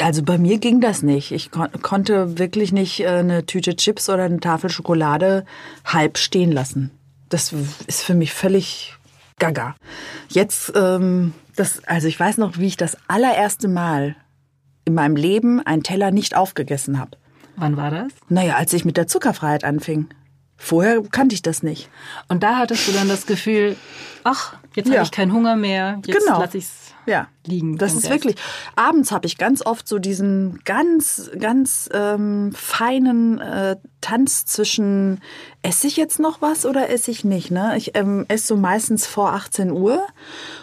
[0.00, 1.32] Also bei mir ging das nicht.
[1.32, 5.44] Ich kon konnte wirklich nicht äh, eine Tüte Chips oder eine Tafel Schokolade
[5.84, 6.90] halb stehen lassen.
[7.30, 7.54] Das
[7.86, 8.94] ist für mich völlig
[9.38, 9.74] gaga.
[10.28, 14.16] Jetzt, ähm, das, also ich weiß noch, wie ich das allererste Mal
[14.84, 17.18] in meinem Leben einen Teller nicht aufgegessen habe.
[17.56, 18.12] Wann war das?
[18.28, 20.08] Naja, als ich mit der Zuckerfreiheit anfing.
[20.56, 21.90] Vorher kannte ich das nicht.
[22.28, 23.76] Und da hattest du dann das Gefühl,
[24.24, 24.94] ach, jetzt ja.
[24.94, 26.40] habe ich keinen Hunger mehr, jetzt genau.
[26.40, 27.78] lasse ich es ja, liegen.
[27.78, 28.36] Das ist wirklich.
[28.76, 35.20] Abends habe ich ganz oft so diesen ganz, ganz ähm, feinen äh, Tanz zwischen
[35.62, 37.50] esse ich jetzt noch was oder esse ich nicht.
[37.50, 37.74] Ne?
[37.76, 40.06] Ich ähm, esse so meistens vor 18 Uhr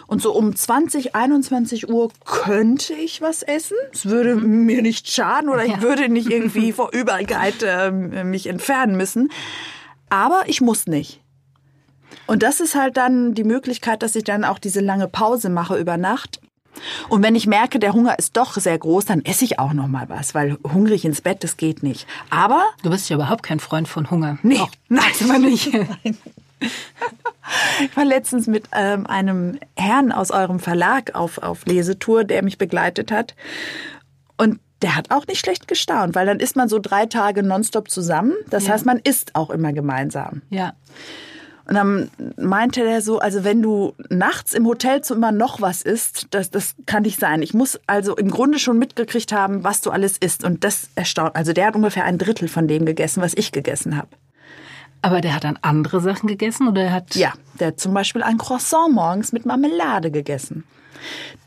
[0.06, 3.76] und so um 20, 21 Uhr könnte ich was essen.
[3.92, 4.64] Es würde mhm.
[4.64, 5.74] mir nicht schaden oder ja.
[5.74, 9.30] ich würde nicht irgendwie vor Übelkeit äh, mich entfernen müssen.
[10.08, 11.19] Aber ich muss nicht.
[12.30, 15.76] Und das ist halt dann die Möglichkeit, dass ich dann auch diese lange Pause mache
[15.76, 16.40] über Nacht.
[17.08, 19.88] Und wenn ich merke, der Hunger ist doch sehr groß, dann esse ich auch noch
[19.88, 22.06] mal was, weil hungrig ins Bett, das geht nicht.
[22.30, 24.38] Aber du bist ja überhaupt kein Freund von Hunger.
[24.44, 25.72] Nee, nein, man nicht.
[27.80, 32.58] Ich war letztens mit ähm, einem Herrn aus eurem Verlag auf, auf Lesetour, der mich
[32.58, 33.34] begleitet hat.
[34.36, 37.90] Und der hat auch nicht schlecht gestaunt, weil dann isst man so drei Tage nonstop
[37.90, 38.34] zusammen.
[38.50, 38.74] Das ja.
[38.74, 40.42] heißt, man isst auch immer gemeinsam.
[40.50, 40.74] Ja.
[41.66, 46.50] Und dann meinte der so, also wenn du nachts im Hotelzimmer noch was isst, das,
[46.50, 47.42] das kann nicht sein.
[47.42, 50.44] Ich muss also im Grunde schon mitgekriegt haben, was du alles isst.
[50.44, 51.36] Und das erstaunt.
[51.36, 54.08] Also der hat ungefähr ein Drittel von dem gegessen, was ich gegessen habe.
[55.02, 57.14] Aber der hat dann andere Sachen gegessen oder er hat.
[57.14, 60.64] Ja, der hat zum Beispiel ein Croissant morgens mit Marmelade gegessen.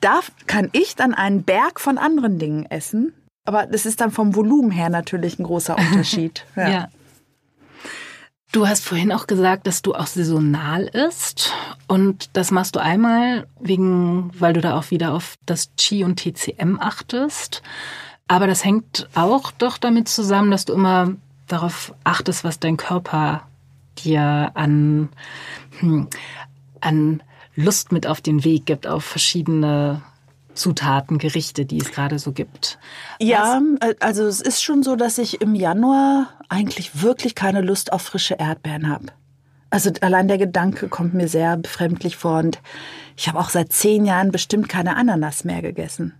[0.01, 3.13] Da kann ich dann einen Berg von anderen Dingen essen.
[3.45, 6.45] Aber das ist dann vom Volumen her natürlich ein großer Unterschied.
[6.55, 6.69] ja.
[6.69, 6.89] ja.
[8.53, 11.51] Du hast vorhin auch gesagt, dass du auch saisonal isst.
[11.87, 16.17] Und das machst du einmal wegen, weil du da auch wieder auf das Qi und
[16.17, 17.63] TCM achtest.
[18.27, 21.15] Aber das hängt auch doch damit zusammen, dass du immer
[21.47, 23.47] darauf achtest, was dein Körper
[23.97, 25.09] dir an,
[25.79, 26.07] hm,
[26.79, 27.23] an
[27.55, 30.03] Lust mit auf den Weg gibt, auf verschiedene
[30.53, 32.77] Zutaten, Gerichte, die es gerade so gibt.
[33.19, 33.95] Ja, Was?
[33.99, 38.35] also es ist schon so, dass ich im Januar eigentlich wirklich keine Lust auf frische
[38.35, 39.07] Erdbeeren habe.
[39.69, 42.59] Also allein der Gedanke kommt mir sehr befremdlich vor und
[43.17, 46.13] ich habe auch seit zehn Jahren bestimmt keine Ananas mehr gegessen.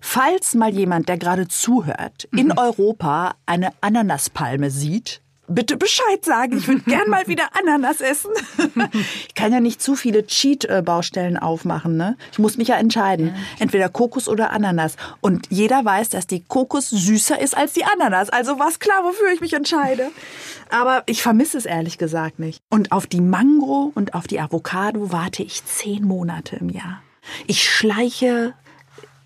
[0.00, 2.58] Falls mal jemand, der gerade zuhört, in mhm.
[2.58, 6.56] Europa eine Ananaspalme sieht, bitte Bescheid sagen.
[6.56, 8.30] Ich würde gern mal wieder Ananas essen.
[9.28, 11.96] ich kann ja nicht zu viele Cheat-Baustellen aufmachen.
[11.96, 12.16] Ne?
[12.32, 13.34] Ich muss mich ja entscheiden.
[13.58, 14.96] Entweder Kokos oder Ananas.
[15.20, 18.30] Und jeder weiß, dass die Kokos süßer ist als die Ananas.
[18.30, 20.10] Also war es klar, wofür ich mich entscheide.
[20.70, 22.60] Aber ich vermisse es ehrlich gesagt nicht.
[22.70, 27.02] Und auf die Mango und auf die Avocado warte ich zehn Monate im Jahr.
[27.46, 28.54] Ich schleiche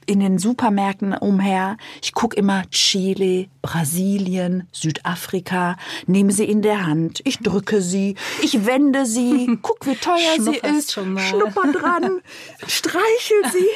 [0.07, 1.77] in den Supermärkten umher.
[2.03, 5.77] Ich gucke immer Chile, Brasilien, Südafrika,
[6.07, 10.57] nehme sie in der Hand, ich drücke sie, ich wende sie, guck, wie teuer sie
[10.57, 12.21] ist, schnupper dran,
[12.69, 13.67] streichel sie.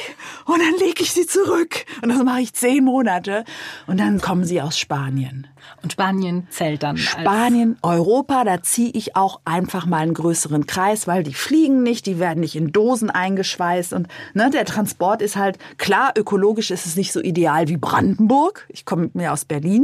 [0.45, 1.85] Und dann lege ich sie zurück.
[2.01, 3.43] Und das mache ich zehn Monate.
[3.85, 5.47] Und dann kommen sie aus Spanien.
[5.83, 6.97] Und Spanien zählt dann.
[6.97, 12.05] Spanien, Europa, da ziehe ich auch einfach mal einen größeren Kreis, weil die fliegen nicht,
[12.05, 13.93] die werden nicht in Dosen eingeschweißt.
[13.93, 18.65] Und ne, der Transport ist halt klar, ökologisch ist es nicht so ideal wie Brandenburg.
[18.69, 19.80] Ich komme mit mir aus Berlin,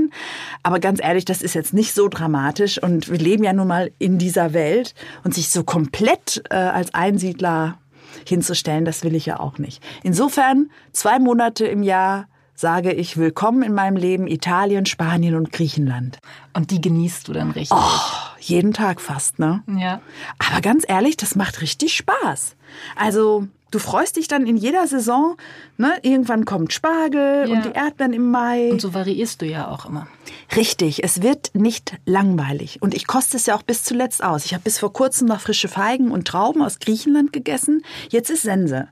[0.63, 3.91] aber ganz ehrlich, das ist jetzt nicht so dramatisch und wir leben ja nun mal
[3.99, 7.79] in dieser Welt und sich so komplett äh, als Einsiedler
[8.25, 9.83] hinzustellen, das will ich ja auch nicht.
[10.03, 16.17] Insofern zwei Monate im Jahr sage ich willkommen in meinem Leben Italien, Spanien und Griechenland.
[16.53, 17.77] Und die genießt du dann richtig?
[17.79, 19.63] Oh, jeden Tag fast, ne?
[19.67, 20.01] Ja.
[20.39, 22.55] Aber ganz ehrlich, das macht richtig Spaß.
[22.95, 25.37] Also, du freust dich dann in jeder Saison,
[25.77, 25.93] ne?
[26.01, 27.55] Irgendwann kommt Spargel ja.
[27.55, 28.71] und die Erdbeeren im Mai.
[28.71, 30.07] Und so variierst du ja auch immer.
[30.55, 32.81] Richtig, es wird nicht langweilig.
[32.81, 34.45] Und ich koste es ja auch bis zuletzt aus.
[34.45, 37.83] Ich habe bis vor kurzem noch frische Feigen und Trauben aus Griechenland gegessen.
[38.09, 38.87] Jetzt ist Sense.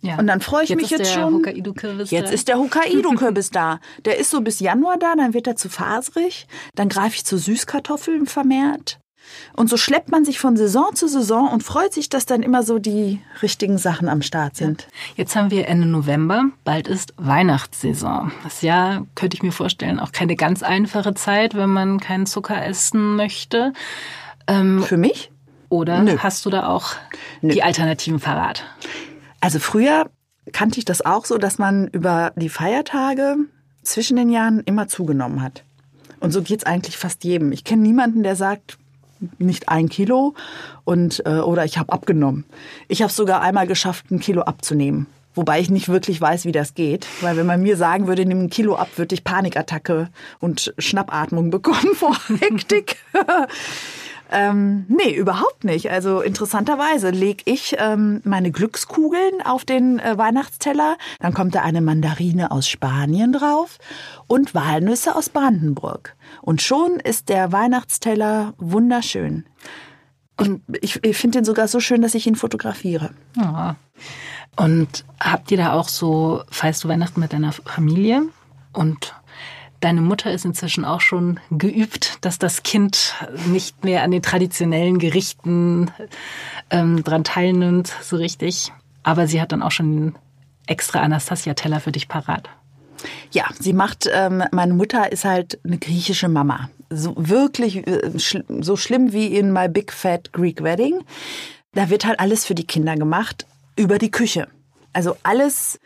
[0.00, 0.18] Ja.
[0.18, 1.44] Und dann freue ich jetzt mich jetzt schon.
[2.04, 3.80] Jetzt ist der Hokkaido-Kürbis da.
[4.04, 6.46] Der ist so bis Januar da, dann wird er zu faserig.
[6.74, 9.00] Dann greife ich zu Süßkartoffeln vermehrt.
[9.54, 12.62] Und so schleppt man sich von Saison zu Saison und freut sich, dass dann immer
[12.62, 14.88] so die richtigen Sachen am Start sind.
[15.16, 18.32] Jetzt haben wir Ende November, bald ist Weihnachtssaison.
[18.44, 22.64] Das Jahr könnte ich mir vorstellen, auch keine ganz einfache Zeit, wenn man keinen Zucker
[22.64, 23.72] essen möchte.
[24.46, 25.30] Ähm, Für mich?
[25.68, 26.16] Oder Nö.
[26.18, 26.94] hast du da auch
[27.42, 27.52] Nö.
[27.52, 28.64] die Alternativen parat?
[29.40, 30.10] Also früher
[30.52, 33.36] kannte ich das auch so, dass man über die Feiertage
[33.82, 35.64] zwischen den Jahren immer zugenommen hat.
[36.20, 37.52] Und so geht's eigentlich fast jedem.
[37.52, 38.78] Ich kenne niemanden, der sagt,
[39.38, 40.34] nicht ein Kilo
[40.84, 42.44] und äh, oder ich habe abgenommen.
[42.88, 45.06] Ich habe sogar einmal geschafft, ein Kilo abzunehmen.
[45.34, 47.06] Wobei ich nicht wirklich weiß, wie das geht.
[47.20, 50.08] Weil wenn man mir sagen würde, nimm ein Kilo ab, würde ich Panikattacke
[50.40, 52.96] und Schnappatmung bekommen vor Hektik.
[54.30, 55.90] Ähm, nee, überhaupt nicht.
[55.90, 60.98] Also interessanterweise lege ich ähm, meine Glückskugeln auf den äh, Weihnachtsteller.
[61.20, 63.78] Dann kommt da eine Mandarine aus Spanien drauf
[64.26, 66.14] und Walnüsse aus Brandenburg.
[66.42, 69.46] Und schon ist der Weihnachtsteller wunderschön.
[70.36, 73.10] Und ich, ich finde den sogar so schön, dass ich ihn fotografiere.
[73.36, 73.76] Ja.
[74.56, 78.22] Und habt ihr da auch so, feierst du Weihnachten mit deiner Familie?
[78.72, 79.14] Und
[79.80, 83.14] Deine Mutter ist inzwischen auch schon geübt, dass das Kind
[83.46, 85.90] nicht mehr an den traditionellen Gerichten
[86.70, 88.72] ähm, dran teilnimmt, so richtig.
[89.04, 90.16] Aber sie hat dann auch schon
[90.66, 92.48] extra Anastasia-Teller für dich parat.
[93.30, 96.70] Ja, sie macht, ähm, meine Mutter ist halt eine griechische Mama.
[96.90, 101.04] So wirklich äh, sch so schlimm wie in My Big Fat Greek Wedding.
[101.72, 104.48] Da wird halt alles für die Kinder gemacht über die Küche.
[104.92, 105.78] Also alles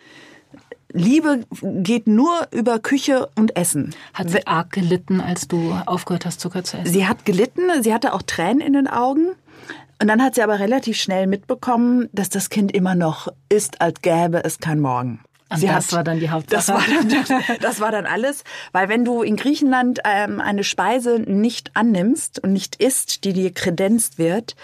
[0.93, 3.95] Liebe geht nur über Küche und Essen.
[4.15, 6.93] Hat sie arg gelitten, als du aufgehört hast, Zucker zu essen?
[6.93, 9.29] Sie hat gelitten, sie hatte auch Tränen in den Augen.
[10.01, 14.03] Und dann hat sie aber relativ schnell mitbekommen, dass das Kind immer noch ist, als
[14.03, 15.21] gäbe es kein Morgen.
[15.49, 16.57] Und sie das hat, war dann die Hauptsache.
[16.57, 16.83] Das war
[17.29, 22.43] dann, das war dann alles, weil wenn du in Griechenland ähm, eine Speise nicht annimmst
[22.43, 24.57] und nicht isst, die dir kredenzt wird,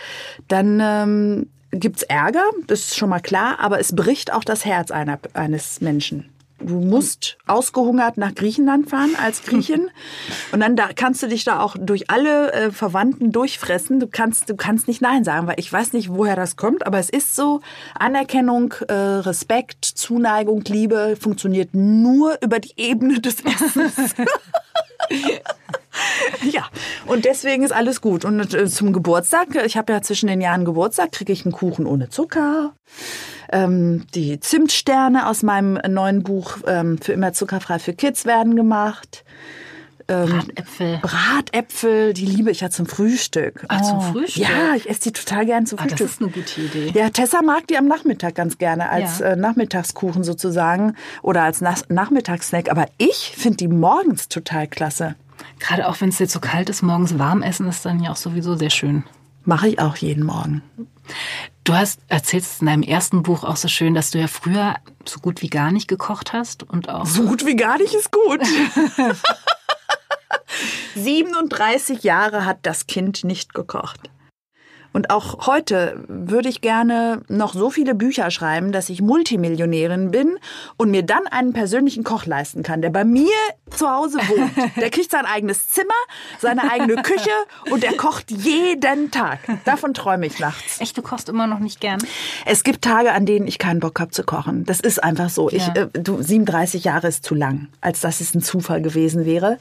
[0.49, 4.91] dann ähm, gibt's Ärger, das ist schon mal klar, aber es bricht auch das Herz
[4.91, 6.31] einer, eines Menschen.
[6.61, 9.91] Du musst ausgehungert nach Griechenland fahren als Griechin
[10.53, 14.01] und dann da kannst du dich da auch durch alle äh, Verwandten durchfressen.
[14.01, 16.99] Du kannst du kannst nicht nein sagen, weil ich weiß nicht, woher das kommt, aber
[16.99, 17.61] es ist so
[17.97, 24.15] Anerkennung, äh, Respekt, Zuneigung, Liebe funktioniert nur über die Ebene des Essens.
[26.51, 26.65] ja,
[27.07, 28.25] und deswegen ist alles gut.
[28.25, 31.87] Und äh, zum Geburtstag, ich habe ja zwischen den Jahren Geburtstag, kriege ich einen Kuchen
[31.87, 32.73] ohne Zucker.
[33.51, 39.25] Ähm, die Zimtsterne aus meinem neuen Buch ähm, für immer zuckerfrei für Kids werden gemacht.
[40.09, 40.99] ähm, Bratäpfel.
[41.01, 43.65] Bratäpfel, die liebe ich ja zum Frühstück.
[43.69, 44.43] Ah, zum Frühstück?
[44.43, 46.11] Ja, ich esse die total gern zum Ah, das Frühstück.
[46.11, 46.99] ist eine gute Idee.
[46.99, 49.29] Ja, Tessa mag die am Nachmittag ganz gerne als Ja.
[49.29, 52.71] äh, Nachmittagskuchen sozusagen oder als Nas Nachmittagssnack.
[52.71, 55.15] Aber ich finde die morgens total klasse.
[55.59, 58.17] Gerade auch wenn es jetzt so kalt ist, morgens warm essen ist dann ja auch
[58.17, 59.05] sowieso sehr schön.
[59.45, 60.63] Mache ich auch jeden Morgen.
[61.65, 64.77] Du hast erzählst in deinem ersten Buch auch so schön, dass du ja früher
[65.07, 68.11] so gut wie gar nicht gekocht hast und auch So gut wie gar nicht ist
[68.13, 68.41] gut.
[70.95, 74.11] 37 Jahre hat das Kind nicht gekocht.
[74.93, 80.39] Und auch heute würde ich gerne noch so viele Bücher schreiben, dass ich Multimillionärin bin
[80.77, 83.29] und mir dann einen persönlichen Koch leisten kann, der bei mir
[83.71, 84.51] zu Hause wohnt.
[84.77, 85.93] Der kriegt sein eigenes Zimmer,
[86.39, 87.31] seine eigene Küche
[87.71, 89.41] und der kocht jeden Tag.
[89.65, 90.81] Davon träume ich nachts.
[90.81, 91.99] Echt, du kochst immer noch nicht gern?
[92.47, 94.65] Es gibt Tage, an denen ich keinen Bock habe zu kochen.
[94.65, 95.51] Das ist einfach so.
[95.51, 95.75] Ich, Ja.
[95.75, 99.59] äh, du, 37 Jahre ist zu lang, als dass es ein Zufall gewesen wäre.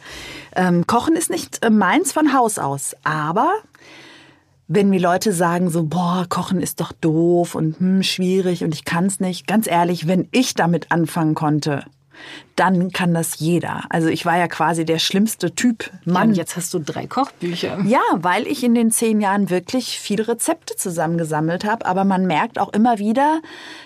[0.55, 2.95] Ähm, Kochen ist nicht äh, meins von Haus aus.
[3.03, 3.51] Aber
[4.67, 8.85] wenn mir Leute sagen so, boah, Kochen ist doch doof und hm, schwierig und ich
[8.85, 11.83] kann's nicht, ganz ehrlich, wenn ich damit anfangen konnte,
[12.57, 13.83] dann kann das jeder.
[13.89, 16.33] Also ich war ja quasi der schlimmste Typ Mann, Mann.
[16.33, 17.79] jetzt hast du drei Kochbücher.
[17.85, 21.85] Ja, weil ich in den zehn Jahren wirklich viele Rezepte zusammengesammelt habe.
[21.85, 23.41] Aber man merkt auch immer wieder,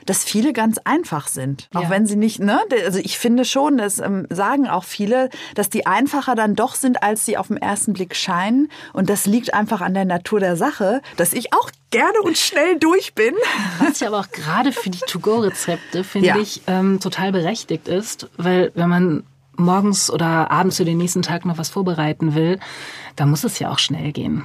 [0.06, 1.68] dass viele ganz einfach sind.
[1.74, 1.90] Auch Ja.
[1.90, 2.60] wenn sie nicht, ne?
[2.86, 7.04] Also ich finde schon, das ähm, sagen auch viele, dass die einfacher dann doch sind,
[7.04, 8.70] als sie auf den ersten Blick scheinen.
[8.94, 12.80] Und das liegt einfach an der Natur der Sache, dass ich auch gerne und schnell
[12.80, 13.34] durch bin.
[13.80, 16.38] Was ja aber auch gerade für die To-Go-Rezepte, finde Ja.
[16.38, 19.24] ich, ähm, total berechtigt ist, weil wenn man
[19.58, 22.60] morgens oder abends für den nächsten Tag noch was vorbereiten will,
[23.16, 24.44] dann muss es ja auch schnell gehen.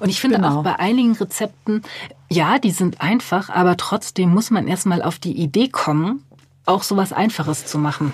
[0.00, 0.60] Und ich finde Genau.
[0.60, 1.82] auch bei einigen Rezepten,
[2.30, 6.24] ja, die sind einfach, aber trotzdem muss man erstmal auf die Idee kommen,
[6.66, 8.12] auch sowas Einfaches zu machen.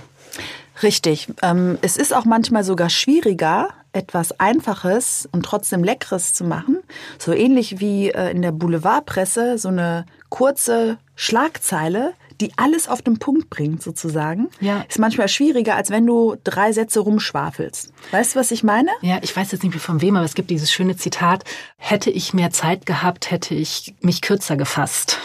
[0.82, 1.28] Richtig.
[1.42, 6.78] Ähm, es ist auch manchmal sogar schwieriger, etwas Einfaches und trotzdem Leckeres zu machen.
[7.18, 13.18] So ähnlich wie äh, in der Boulevardpresse so eine kurze Schlagzeile, die alles auf den
[13.18, 14.48] Punkt bringt, sozusagen.
[14.60, 14.84] Ja.
[14.88, 17.92] Ist manchmal schwieriger, als wenn du drei Sätze rumschwafelst.
[18.10, 18.90] Weißt du, was ich meine?
[19.02, 21.44] Ja, ich weiß jetzt nicht mehr von wem, aber es gibt dieses schöne Zitat,
[21.76, 25.18] hätte ich mehr Zeit gehabt, hätte ich mich kürzer gefasst.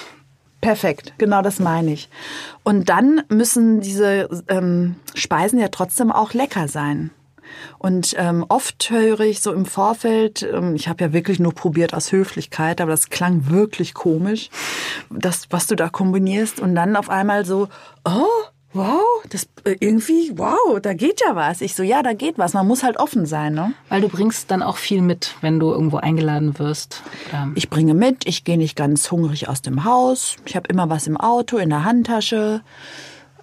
[0.61, 2.09] Perfekt, genau das meine ich.
[2.63, 7.11] Und dann müssen diese ähm, Speisen ja trotzdem auch lecker sein.
[7.77, 11.93] Und ähm, oft höre ich so im Vorfeld, ähm, ich habe ja wirklich nur probiert
[11.93, 14.49] aus Höflichkeit, aber das klang wirklich komisch,
[15.09, 16.59] das, was du da kombinierst.
[16.59, 17.67] Und dann auf einmal so,
[18.05, 18.25] oh,
[18.73, 21.61] wow, das äh, irgendwie, wow, da geht ja was.
[21.61, 22.53] Ich so, ja, da geht was.
[22.53, 23.73] Man muss halt offen sein, ne?
[23.89, 27.01] Weil du bringst dann auch viel mit, wenn du irgendwo eingeladen wirst.
[27.29, 30.35] Oder Ich bringe mit, ich gehe nicht ganz hungrig aus dem Haus.
[30.45, 32.61] Ich habe immer was im Auto, in der Handtasche.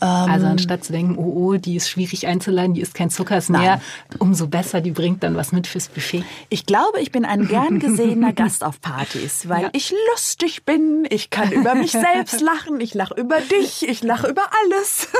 [0.00, 3.50] Also anstatt zu denken, oh, oh, die ist schwierig einzuladen, die ist kein Zucker, ist
[3.50, 3.80] mehr,
[4.18, 6.24] umso besser, die bringt dann was mit fürs Buffet.
[6.48, 9.68] Ich glaube, ich bin ein gern gesehener Gast auf Partys, weil Ja.
[9.72, 14.28] ich lustig bin, ich kann über mich selbst lachen, ich lache über dich, ich lache
[14.28, 15.08] über alles.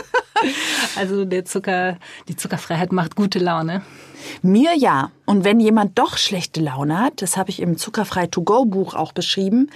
[0.96, 1.96] Also der Zucker,
[2.28, 3.80] die Zuckerfreiheit macht gute Laune.
[4.42, 5.10] Mir ja.
[5.24, 8.92] Und wenn jemand doch schlechte Laune hat, das habe ich im Zuckerfrei To Go Buch
[8.94, 9.70] auch beschrieben.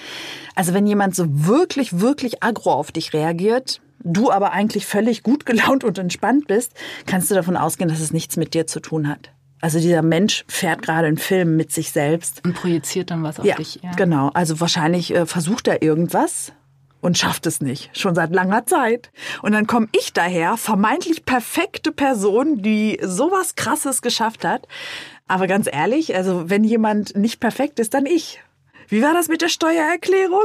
[0.55, 5.47] Also wenn jemand so wirklich, wirklich aggro auf dich reagiert, du aber eigentlich völlig gut
[5.47, 6.75] gelaunt und entspannt bist,
[7.07, 9.31] kannst du davon ausgehen, dass es nichts mit dir zu tun hat.
[9.61, 12.43] Also dieser Mensch fährt gerade einen Film mit sich selbst.
[12.45, 13.81] Und projiziert dann was auf Ja, dich.
[13.83, 13.93] Ja.
[13.93, 14.31] genau.
[14.33, 16.53] Also wahrscheinlich äh, versucht er irgendwas
[17.03, 19.11] und schafft es nicht, schon seit langer Zeit.
[19.43, 24.67] Und dann komme ich daher, vermeintlich perfekte Person, die sowas Krasses geschafft hat.
[25.29, 28.41] Aber ganz ehrlich, also wenn jemand nicht perfekt ist, dann ich.
[28.91, 30.43] Wie war das mit der Steuererklärung?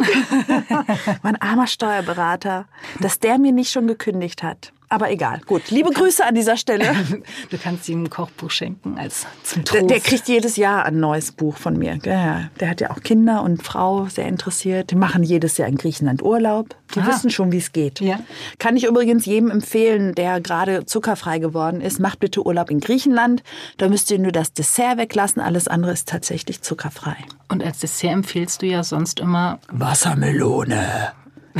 [1.23, 2.67] mein armer Steuerberater,
[3.01, 4.71] dass der mir nicht schon gekündigt hat.
[4.89, 5.41] Aber egal.
[5.45, 6.93] Gut, liebe Grüße an dieser Stelle.
[7.49, 9.89] Du kannst ihm ein Kochbuch schenken als zum Der, Trost.
[9.89, 11.97] der kriegt jedes Jahr ein neues Buch von mir.
[11.97, 14.91] Der hat ja auch Kinder und Frau, sehr interessiert.
[14.91, 16.75] Die machen jedes Jahr in Griechenland Urlaub.
[16.95, 17.07] Die Ah.
[17.07, 17.99] wissen schon, wie es geht.
[18.01, 18.19] Ja.
[18.59, 21.99] Kann ich übrigens jedem empfehlen, der gerade zuckerfrei geworden ist.
[21.99, 23.43] Macht bitte Urlaub in Griechenland.
[23.77, 25.41] Da müsst ihr nur das Dessert weglassen.
[25.41, 27.15] Alles andere ist tatsächlich zuckerfrei.
[27.49, 31.11] Und als Dessert empfiehlst du ja sonst immer Wassermelone.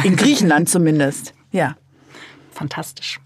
[0.03, 1.34] In Griechenland zumindest.
[1.51, 1.76] Ja.
[2.56, 3.20] Fantastisch.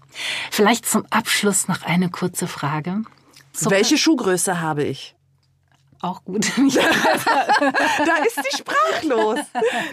[0.50, 3.02] Vielleicht zum Abschluss noch eine kurze Frage.
[3.52, 5.14] Zucker- Welche Schuhgröße habe ich?
[6.02, 6.46] Auch gut.
[6.56, 9.38] Da ist sie sprachlos.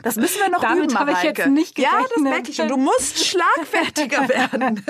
[0.04, 2.24] Das müssen wir noch Damit üben, habe ich jetzt nicht Ja, das gerechnet.
[2.24, 2.68] merke ich schon.
[2.70, 4.86] Du musst schlagfertiger werden.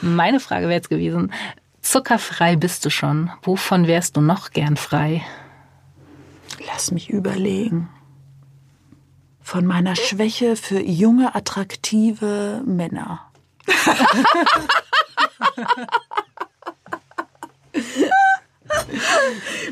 [0.00, 1.32] Meine Frage wäre jetzt gewesen,
[1.80, 3.30] zuckerfrei bist du schon.
[3.42, 5.22] Wovon wärst du noch gern frei?
[6.66, 7.88] Lass mich überlegen.
[9.42, 13.20] Von meiner Schwäche für junge, attraktive Männer.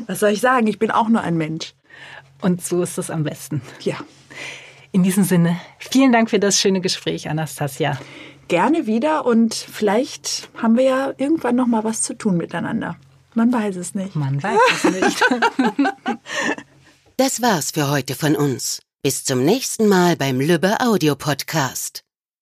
[0.07, 0.67] Was soll ich sagen?
[0.67, 1.73] Ich bin auch nur ein Mensch.
[2.41, 3.61] Und so ist es am besten.
[3.81, 3.95] Ja.
[4.91, 7.97] In diesem Sinne, vielen Dank für das schöne Gespräch, Anastasia.
[8.49, 12.97] Gerne wieder und vielleicht haben wir ja irgendwann noch mal was zu tun miteinander.
[13.33, 14.15] Man weiß es nicht.
[14.15, 15.23] Man weiß es nicht.
[17.17, 18.81] Das war's für heute von uns.
[19.03, 22.03] Bis zum nächsten Mal beim Lübbe Audio Podcast.